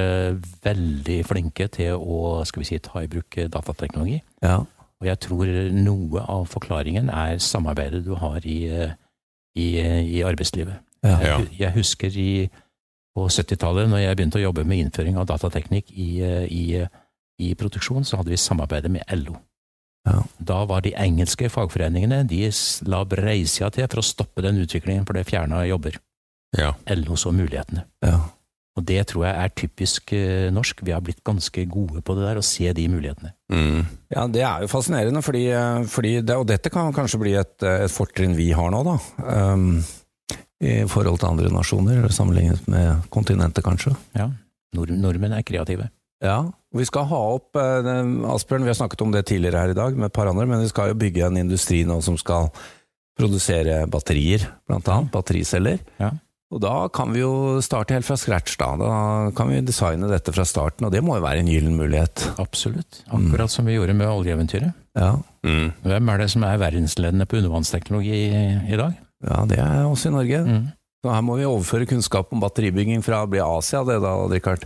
veldig 0.63 1.19
flinke 1.27 1.69
til 1.71 1.99
å 1.99 2.43
skal 2.47 2.63
vi 2.63 2.67
si, 2.67 2.79
ta 2.83 3.03
i 3.03 3.07
bruk 3.11 3.37
datateknologi. 3.51 4.17
Ja. 4.43 4.57
Og 4.97 5.07
jeg 5.07 5.19
tror 5.23 5.51
noe 5.71 6.23
av 6.27 6.47
forklaringen 6.51 7.11
er 7.13 7.37
samarbeidet 7.43 8.01
du 8.03 8.15
har 8.19 8.43
i, 8.43 8.59
i, 9.55 9.67
i 9.77 10.23
arbeidslivet. 10.27 10.83
Ja. 11.05 11.41
Jeg, 11.51 11.73
husker 11.75 12.13
i, 12.17 12.47
på 13.15 13.27
70-tallet, 13.29 13.89
når 13.91 14.03
jeg 14.03 14.19
begynte 14.19 14.39
å 14.39 14.45
jobbe 14.47 14.65
med 14.67 14.85
innføring 14.85 15.19
av 15.19 15.27
datateknikk 15.29 15.91
i, 15.93 16.09
i, 16.47 16.63
i 17.43 17.53
produksjon, 17.59 18.05
så 18.07 18.21
hadde 18.21 18.33
vi 18.33 18.39
samarbeidet 18.41 18.91
med 18.93 19.05
LO. 19.21 19.37
Ja. 20.07 20.21
Da 20.39 20.61
var 20.69 20.85
de 20.85 20.95
engelske 20.95 21.49
fagforeningene 21.51 22.23
de 22.29 22.45
la 22.87 23.03
breisida 23.07 23.69
til 23.73 23.87
for 23.91 24.01
å 24.01 24.07
stoppe 24.07 24.45
den 24.45 24.61
utviklingen, 24.63 25.05
for 25.07 25.17
det 25.17 25.27
fjerna 25.27 25.65
jobber. 25.67 25.99
Ja. 26.57 26.73
LO 26.95 27.17
så 27.19 27.33
mulighetene. 27.35 27.83
Ja. 28.05 28.21
Og 28.77 28.85
det 28.85 29.07
tror 29.09 29.25
jeg 29.25 29.41
er 29.41 29.53
typisk 29.57 30.11
eh, 30.13 30.47
norsk. 30.53 30.83
Vi 30.85 30.93
har 30.93 31.01
blitt 31.01 31.23
ganske 31.25 31.63
gode 31.69 32.03
på 32.05 32.13
det 32.17 32.27
der, 32.27 32.39
å 32.39 32.45
se 32.45 32.69
de 32.77 32.85
mulighetene. 32.93 33.33
Mm. 33.49 33.87
Ja, 34.13 34.27
det 34.29 34.43
er 34.45 34.63
jo 34.63 34.69
fascinerende, 34.69 35.23
fordi, 35.25 35.47
eh, 35.49 35.79
fordi 35.89 36.11
det, 36.21 36.37
og 36.37 36.45
dette 36.49 36.71
kan 36.73 36.93
kanskje 36.95 37.21
bli 37.23 37.33
et, 37.39 37.55
et 37.65 37.93
fortrinn 37.93 38.37
vi 38.37 38.51
har 38.55 38.69
nå, 38.73 38.83
da. 38.85 38.97
Um, 39.25 39.79
I 40.63 40.87
forhold 40.89 41.19
til 41.21 41.29
andre 41.29 41.51
nasjoner, 41.53 42.07
sammenlignet 42.09 42.63
med 42.71 43.05
kontinentet, 43.13 43.65
kanskje. 43.65 43.93
Ja, 44.17 44.31
Nord 44.75 44.93
Nordmenn 44.97 45.35
er 45.37 45.45
kreative. 45.45 45.91
Ja, 46.23 46.39
vi 46.73 46.85
skal 46.87 47.05
ha 47.11 47.19
opp 47.35 47.57
eh, 47.61 47.89
Asbjørn, 48.33 48.65
vi 48.65 48.71
har 48.71 48.77
snakket 48.79 49.03
om 49.05 49.13
det 49.13 49.27
tidligere 49.29 49.61
her 49.61 49.73
i 49.73 49.77
dag 49.77 49.97
med 49.97 50.09
et 50.09 50.15
par 50.15 50.29
andre, 50.31 50.47
men 50.49 50.63
vi 50.63 50.71
skal 50.71 50.91
jo 50.91 50.97
bygge 50.97 51.27
en 51.27 51.37
industri 51.43 51.83
nå 51.85 51.99
som 52.05 52.17
skal 52.17 52.49
produsere 53.17 53.83
batterier, 53.89 54.47
blant 54.69 54.89
annet. 54.93 55.13
Battericeller. 55.13 55.81
Ja. 56.01 56.11
Og 56.53 56.61
da 56.63 56.73
kan 56.95 57.11
vi 57.11 57.19
jo 57.19 57.59
starte 57.65 57.95
helt 57.97 58.07
fra 58.07 58.15
scratch, 58.19 58.55
da. 58.61 58.69
Da 58.79 58.91
kan 59.35 59.49
vi 59.51 59.59
designe 59.67 60.07
dette 60.07 60.31
fra 60.31 60.45
starten, 60.47 60.85
og 60.87 60.93
det 60.93 61.01
må 61.03 61.17
jo 61.17 61.25
være 61.25 61.41
en 61.43 61.49
gyllen 61.51 61.75
mulighet. 61.75 62.23
Absolutt. 62.39 63.01
Akkurat 63.11 63.51
som 63.51 63.67
vi 63.67 63.75
gjorde 63.75 63.97
med 63.97 64.07
oljeeventyret. 64.07 64.71
Ja. 64.97 65.17
Mm. 65.45 65.73
Hvem 65.83 66.13
er 66.13 66.23
det 66.23 66.29
som 66.31 66.45
er 66.47 66.61
verdensledende 66.61 67.27
på 67.27 67.41
undervannsteknologi 67.41 68.21
i, 68.29 68.45
i 68.71 68.79
dag? 68.79 68.95
Ja, 69.25 69.43
det 69.49 69.57
er 69.63 69.85
også 69.87 70.11
i 70.11 70.15
Norge. 70.17 70.41
Mm. 70.45 70.65
Så 71.05 71.13
her 71.13 71.23
må 71.25 71.37
vi 71.39 71.45
overføre 71.47 71.87
kunnskap 71.89 72.33
om 72.33 72.41
batteribygging 72.41 73.03
fra 73.05 73.23
å 73.23 73.29
bli 73.29 73.39
Asia, 73.43 73.83
det 73.87 73.99
da, 74.03 74.13
Richard? 74.29 74.65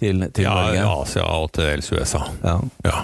Til, 0.00 0.26
til 0.34 0.44
Ja, 0.44 0.54
Norge. 0.54 0.86
Asia 1.02 1.26
og 1.40 1.52
til 1.56 1.70
dels 1.70 1.90
USA. 1.92 2.22
Ja. 2.44 2.58
Ja. 2.84 2.98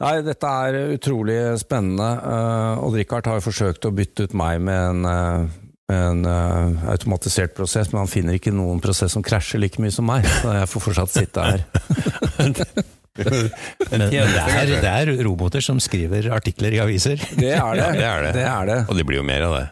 Nei, 0.00 0.14
dette 0.24 0.50
er 0.64 0.94
utrolig 0.94 1.38
spennende. 1.60 2.08
Uh, 2.24 2.84
Odd 2.86 2.96
Rikard 2.96 3.26
har 3.28 3.40
jo 3.40 3.48
forsøkt 3.50 3.84
å 3.84 3.92
bytte 3.92 4.28
ut 4.28 4.36
meg 4.36 4.62
med 4.64 4.80
en, 4.80 5.04
uh, 5.04 5.58
en 5.92 6.22
uh, 6.24 6.86
automatisert 6.94 7.52
prosess, 7.56 7.90
men 7.92 8.04
han 8.04 8.12
finner 8.12 8.38
ikke 8.38 8.54
noen 8.54 8.80
prosess 8.80 9.12
som 9.16 9.24
krasjer 9.24 9.60
like 9.60 9.82
mye 9.82 9.92
som 9.92 10.08
meg, 10.08 10.24
så 10.40 10.54
jeg 10.56 10.70
får 10.72 10.86
fortsatt 10.86 11.12
sitte 11.18 11.44
her. 11.50 11.66
Men 13.90 14.04
det 14.10 14.20
er, 14.22 14.70
det 14.70 14.90
er 14.90 15.10
roboter 15.26 15.62
som 15.64 15.80
skriver 15.82 16.28
artikler 16.32 16.76
i 16.76 16.80
aviser. 16.82 17.18
Det 17.36 17.50
er 17.56 17.74
det. 17.76 17.88
Ja, 18.00 18.00
det 18.00 18.06
er 18.06 18.22
det. 18.28 18.32
det, 18.38 18.46
er 18.46 18.66
det. 18.70 18.78
Og 18.88 18.96
det 19.00 19.06
blir 19.08 19.20
jo 19.20 19.26
mer 19.26 19.46
av 19.48 19.56
det. 19.58 19.66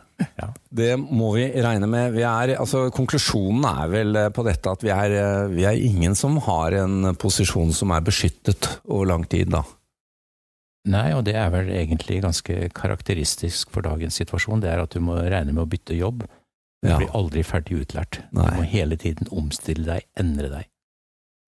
Det 0.74 0.88
må 0.98 1.28
vi 1.36 1.44
regne 1.62 1.86
med. 1.86 2.12
Vi 2.16 2.24
er, 2.26 2.56
altså, 2.58 2.88
konklusjonen 2.94 3.62
er 3.70 3.90
vel 3.92 4.18
på 4.34 4.42
dette 4.48 4.72
at 4.74 4.82
vi 4.82 4.90
er, 4.90 5.14
vi 5.52 5.62
er 5.68 5.78
ingen 5.78 6.16
som 6.18 6.40
har 6.48 6.74
en 6.80 7.12
posisjon 7.20 7.70
som 7.76 7.94
er 7.94 8.02
beskyttet 8.04 8.66
over 8.90 9.06
lang 9.12 9.28
tid, 9.30 9.52
da. 9.54 9.62
Nei, 10.88 11.12
og 11.14 11.22
det 11.28 11.36
er 11.38 11.50
vel 11.52 11.70
egentlig 11.74 12.18
ganske 12.24 12.68
karakteristisk 12.74 13.70
for 13.74 13.84
dagens 13.86 14.18
situasjon. 14.18 14.62
Det 14.64 14.70
er 14.72 14.82
at 14.82 14.94
du 14.96 15.02
må 15.04 15.18
regne 15.20 15.52
med 15.54 15.62
å 15.66 15.70
bytte 15.70 15.94
jobb. 15.98 16.24
Du 16.82 16.88
Ja. 16.88 16.96
blir 16.98 17.10
aldri 17.14 17.42
ferdig 17.42 17.80
utlært. 17.84 18.20
Du 18.32 18.38
må 18.42 18.62
hele 18.66 18.96
tiden 18.96 19.26
omstille 19.34 19.84
deg, 19.86 20.06
endre 20.18 20.48
deg. 20.52 20.66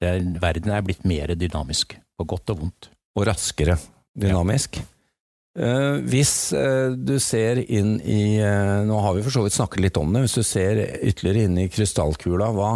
Er, 0.01 0.23
verden 0.41 0.73
er 0.73 0.85
blitt 0.85 1.05
mer 1.05 1.35
dynamisk, 1.37 1.99
på 2.17 2.25
godt 2.29 2.55
og 2.55 2.65
vondt. 2.65 2.91
og 3.19 3.27
raskere 3.27 3.75
dynamisk. 4.17 4.79
Eh, 5.59 5.97
hvis 6.07 6.53
uh, 6.55 6.95
du 6.95 7.17
ser 7.19 7.59
inn 7.59 7.97
i 8.07 8.39
uh, 8.39 8.87
Nå 8.87 9.01
har 9.03 9.17
vi 9.17 9.25
for 9.25 9.35
så 9.35 9.43
vidt 9.43 9.57
snakket 9.57 9.83
litt 9.83 9.99
om 9.99 10.13
det. 10.15 10.23
Hvis 10.25 10.39
du 10.39 10.47
ser 10.47 10.79
ytterligere 11.03 11.49
inn 11.49 11.59
i 11.59 11.69
krystallkula, 11.73 12.53
hva, 12.55 12.71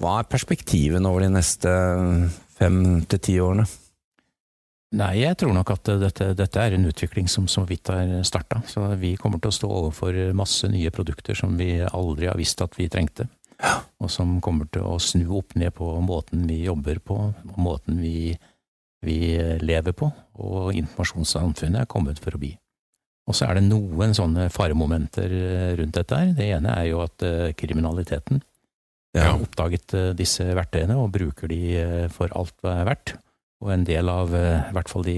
hva 0.00 0.16
er 0.20 0.30
perspektiven 0.30 1.08
over 1.10 1.26
de 1.26 1.32
neste 1.34 1.74
fem 2.54 2.80
til 3.10 3.22
ti 3.26 3.36
årene? 3.42 3.66
Nei, 5.00 5.20
jeg 5.20 5.36
tror 5.38 5.52
nok 5.54 5.70
at 5.70 5.90
dette, 6.02 6.32
dette 6.38 6.62
er 6.62 6.74
en 6.74 6.88
utvikling 6.88 7.28
som 7.30 7.44
så 7.50 7.62
vidt 7.66 7.92
har 7.92 8.24
starta. 8.26 8.58
Så 8.66 8.88
vi 8.98 9.12
kommer 9.18 9.38
til 9.42 9.52
å 9.52 9.54
stå 9.54 9.68
overfor 9.70 10.16
masse 10.34 10.66
nye 10.70 10.90
produkter 10.94 11.38
som 11.38 11.54
vi 11.58 11.76
aldri 11.82 12.26
har 12.30 12.38
visst 12.38 12.62
at 12.62 12.74
vi 12.78 12.88
trengte. 12.90 13.28
Og 14.00 14.08
som 14.12 14.38
kommer 14.44 14.68
til 14.72 14.86
å 14.88 14.96
snu 15.02 15.26
opp 15.36 15.54
ned 15.60 15.74
på 15.76 15.86
måten 16.04 16.46
vi 16.48 16.62
jobber 16.64 17.00
på, 17.04 17.18
måten 17.60 18.00
vi, 18.00 18.32
vi 19.04 19.18
lever 19.60 19.92
på. 19.96 20.08
Og 20.40 20.72
informasjonssamfunnet 20.78 21.82
er 21.82 21.90
kommet 21.90 22.20
for 22.22 22.36
å 22.36 22.40
bli. 22.40 22.54
Og 23.28 23.36
så 23.36 23.46
er 23.46 23.58
det 23.60 23.66
noen 23.68 24.14
sånne 24.16 24.48
faremomenter 24.50 25.30
rundt 25.78 25.98
dette 25.98 26.16
her. 26.16 26.32
Det 26.34 26.48
ene 26.56 26.72
er 26.80 26.88
jo 26.90 27.02
at 27.04 27.22
eh, 27.26 27.50
kriminaliteten 27.54 28.40
Ja. 29.14 29.26
har 29.32 29.42
oppdaget 29.42 29.94
eh, 29.98 30.08
disse 30.18 30.44
verktøyene 30.56 30.96
og 30.98 31.12
bruker 31.14 31.50
de 31.50 31.60
eh, 31.78 32.08
for 32.14 32.32
alt 32.38 32.54
det 32.64 32.72
er 32.72 32.88
verdt. 32.88 33.12
Og 33.60 33.72
en 33.74 33.84
del 33.86 34.08
av 34.10 34.34
eh, 34.34 34.70
i 34.70 34.74
hvert 34.74 34.90
fall 34.90 35.04
de 35.06 35.16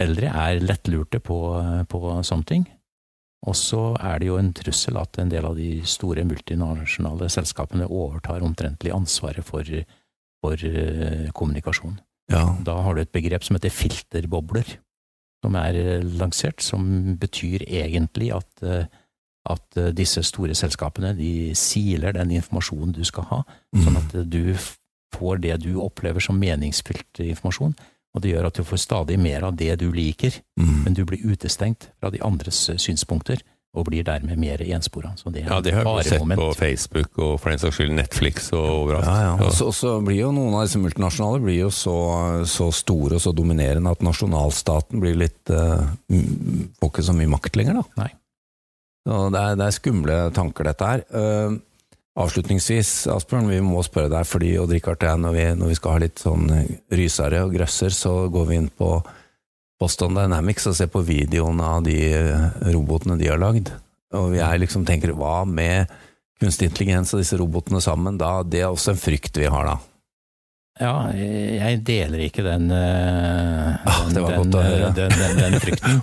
eldre 0.00 0.30
er 0.32 0.60
lettlurte 0.64 1.20
på, 1.22 1.38
eh, 1.60 1.82
på 1.90 2.00
sånne 2.24 2.48
ting. 2.48 2.66
Og 3.48 3.56
så 3.56 3.94
er 3.96 4.20
det 4.20 4.28
jo 4.28 4.36
en 4.36 4.52
trussel 4.52 4.98
at 5.00 5.16
en 5.18 5.30
del 5.32 5.46
av 5.48 5.56
de 5.56 5.80
store 5.88 6.26
multinasjonale 6.28 7.30
selskapene 7.32 7.88
overtar 7.88 8.44
omtrentlig 8.44 8.92
ansvaret 8.92 9.46
for, 9.46 9.64
for 10.44 10.64
eh, 10.68 11.30
kommunikasjon. 11.32 11.96
Ja. 12.30 12.44
Da 12.66 12.76
har 12.84 12.94
du 12.94 13.00
et 13.02 13.14
begrep 13.14 13.46
som 13.46 13.56
heter 13.56 13.72
filterbobler, 13.72 14.76
som 15.40 15.56
er 15.56 15.78
eh, 15.80 16.04
lansert, 16.20 16.60
som 16.60 17.16
betyr 17.20 17.64
egentlig 17.64 18.28
at, 18.36 18.50
eh, 18.60 18.84
at 19.48 19.80
disse 19.96 20.20
store 20.28 20.54
selskapene 20.54 21.14
de 21.16 21.54
siler 21.56 22.12
den 22.18 22.36
informasjonen 22.36 22.92
du 22.92 23.02
skal 23.08 23.24
ha, 23.32 23.40
sånn 23.72 23.96
Mm. 23.96 24.02
at 24.02 24.18
du 24.28 24.52
får 25.16 25.40
det 25.40 25.62
du 25.64 25.80
opplever 25.80 26.20
som 26.20 26.36
meningsfylt 26.38 27.24
informasjon, 27.24 27.72
og 28.14 28.22
det 28.22 28.32
gjør 28.34 28.46
at 28.46 28.54
du 28.54 28.64
får 28.64 28.78
stadig 28.82 29.18
mer 29.18 29.44
av 29.44 29.56
det 29.56 29.78
du 29.78 29.90
liker, 29.92 30.40
Mm. 30.58 30.84
men 30.84 30.94
du 30.94 31.04
blir 31.04 31.22
utestengt 31.24 31.90
fra 32.00 32.10
de 32.10 32.18
andres 32.22 32.68
eh, 32.68 32.76
synspunkter, 32.76 33.40
og 33.72 33.84
blir 33.86 34.02
dermed 34.02 34.36
mer 34.36 34.58
enspora. 34.58 35.12
Så 35.16 35.30
det 35.30 35.44
er 35.44 35.48
Ja, 35.52 35.60
det 35.60 35.72
har 35.74 35.84
vi 35.84 36.00
et 36.00 36.06
sett 36.06 36.18
moment. 36.18 36.40
på 36.40 36.54
Facebook 36.58 37.18
og 37.22 37.38
for 37.40 37.50
den 37.50 37.58
saks 37.62 37.76
skyld 37.78 37.92
Netflix 37.94 38.52
og 38.52 38.64
overalt. 38.66 39.04
Ja, 39.06 39.20
ja. 39.22 39.46
Og 39.46 39.52
så- 39.52 39.70
så 39.72 40.04
blir 40.04 40.16
jo 40.18 40.32
noen 40.32 40.54
av 40.54 40.66
disse 40.66 40.78
multinasjonale 40.82 41.40
blir 41.40 41.58
jo 41.60 41.68
så, 41.70 42.44
så 42.46 42.72
store 42.74 43.14
og 43.14 43.20
så 43.20 43.32
dominerende 43.32 43.88
at 43.88 44.00
nasjonalstaten 44.02 44.98
blir 45.00 45.14
litt 45.14 45.48
uh, 45.50 45.86
Får 46.10 46.90
ikke 46.90 47.04
så 47.06 47.14
mye 47.14 47.28
makt 47.30 47.56
lenger, 47.56 47.74
da. 47.74 47.82
Nei. 48.02 48.10
Så 49.06 49.30
det 49.32 49.40
er, 49.40 49.54
det 49.56 49.66
er 49.66 49.70
skumle 49.78 50.32
tanker, 50.34 50.64
dette 50.64 50.84
her. 50.86 51.04
Eh, 51.14 51.58
avslutningsvis, 52.20 52.90
Asbjørn, 53.12 53.48
vi 53.50 53.60
må 53.64 53.82
spørre 53.86 54.10
deg, 54.12 54.26
fordi 54.28 54.52
Odd 54.60 54.74
Rikard 54.74 55.02
og 55.02 55.08
jeg, 55.08 55.20
når 55.22 55.34
vi, 55.36 55.46
når 55.60 55.72
vi 55.72 55.78
skal 55.78 55.96
ha 55.96 56.02
litt 56.04 56.22
sånn 56.22 56.46
rysere 56.94 57.42
og 57.46 57.54
grøsser, 57.56 57.94
så 57.94 58.14
går 58.32 58.48
vi 58.50 58.60
inn 58.60 58.70
på 58.70 58.92
Boston 59.80 60.18
Dynamics 60.18 60.68
og 60.68 60.76
ser 60.76 60.90
på 60.92 61.02
videoen 61.06 61.60
av 61.64 61.84
de 61.86 61.96
eh, 62.12 62.48
robotene 62.74 63.16
de 63.20 63.30
har 63.30 63.40
lagd. 63.40 63.72
Og 64.16 64.34
er 64.36 64.60
liksom 64.60 64.84
tenker, 64.88 65.14
hva 65.16 65.42
med 65.48 65.90
kunstig 66.40 66.68
intelligens 66.68 67.14
og 67.14 67.22
disse 67.22 67.38
robotene 67.40 67.80
sammen? 67.84 68.18
Da, 68.20 68.40
det 68.44 68.64
er 68.64 68.68
også 68.68 68.94
en 68.94 69.00
frykt 69.00 69.40
vi 69.40 69.48
har, 69.48 69.70
da. 69.70 69.78
Ja, 70.80 71.10
jeg 71.12 71.82
deler 71.84 72.22
ikke 72.24 72.42
den, 72.46 72.70
eh, 72.72 73.76
Ah, 73.84 74.06
det 74.08 74.22
den, 74.24 74.54
eh, 74.56 74.86
den, 74.96 75.12
den, 75.12 75.36
den 75.38 75.56
frykten. 75.60 75.98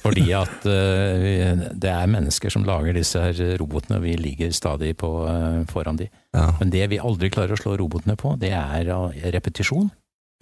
Fordi 0.00 0.24
at 0.32 0.64
eh, 0.64 1.18
vi- 1.20 1.68
det 1.84 1.90
er 1.92 2.06
mennesker 2.08 2.50
som 2.50 2.64
lager 2.64 2.96
disse 2.96 3.20
her 3.20 3.56
robotene, 3.60 3.98
og 4.00 4.02
vi 4.06 4.14
ligger 4.16 4.50
stadig 4.56 4.94
på, 4.96 5.10
foran 5.68 5.96
de. 6.00 6.08
Ja, 6.34 6.46
Men 6.60 6.70
det 6.72 6.88
vi 6.90 6.98
aldri 6.98 7.28
klarer 7.30 7.52
å 7.52 7.60
slå 7.60 7.76
robotene 7.78 8.16
på, 8.16 8.32
det 8.40 8.52
er 8.52 8.88
repetisjon 9.32 9.90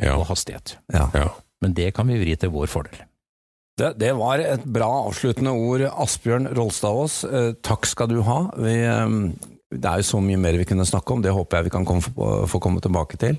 Ja. 0.00 0.14
og 0.16 0.26
hastighet. 0.30 0.76
ja. 0.92 1.08
Ja. 1.14 1.28
Men 1.62 1.74
det 1.74 1.92
kan 1.94 2.06
vi 2.08 2.18
vri 2.18 2.34
til 2.36 2.50
vår 2.50 2.66
fordel. 2.66 3.02
Det, 3.78 3.92
det 3.98 4.12
var 4.18 4.38
et 4.38 4.64
bra 4.64 4.88
avsluttende 5.08 5.52
ord, 5.54 5.80
Asbjørn 5.96 6.48
Rolstadås. 6.54 7.24
Takk 7.62 7.86
skal 7.86 8.08
du 8.08 8.20
ha. 8.22 8.50
Vi, 8.58 8.74
det 9.72 9.84
er 9.88 10.02
jo 10.02 10.08
så 10.10 10.20
mye 10.20 10.36
mer 10.42 10.58
vi 10.58 10.66
kunne 10.68 10.84
snakke 10.84 11.14
om, 11.14 11.22
det 11.22 11.32
håper 11.32 11.56
jeg 11.62 11.64
vi 11.64 11.70
kan 11.70 11.86
komme, 11.88 12.02
få 12.50 12.58
komme 12.60 12.82
tilbake 12.84 13.16
til. 13.16 13.38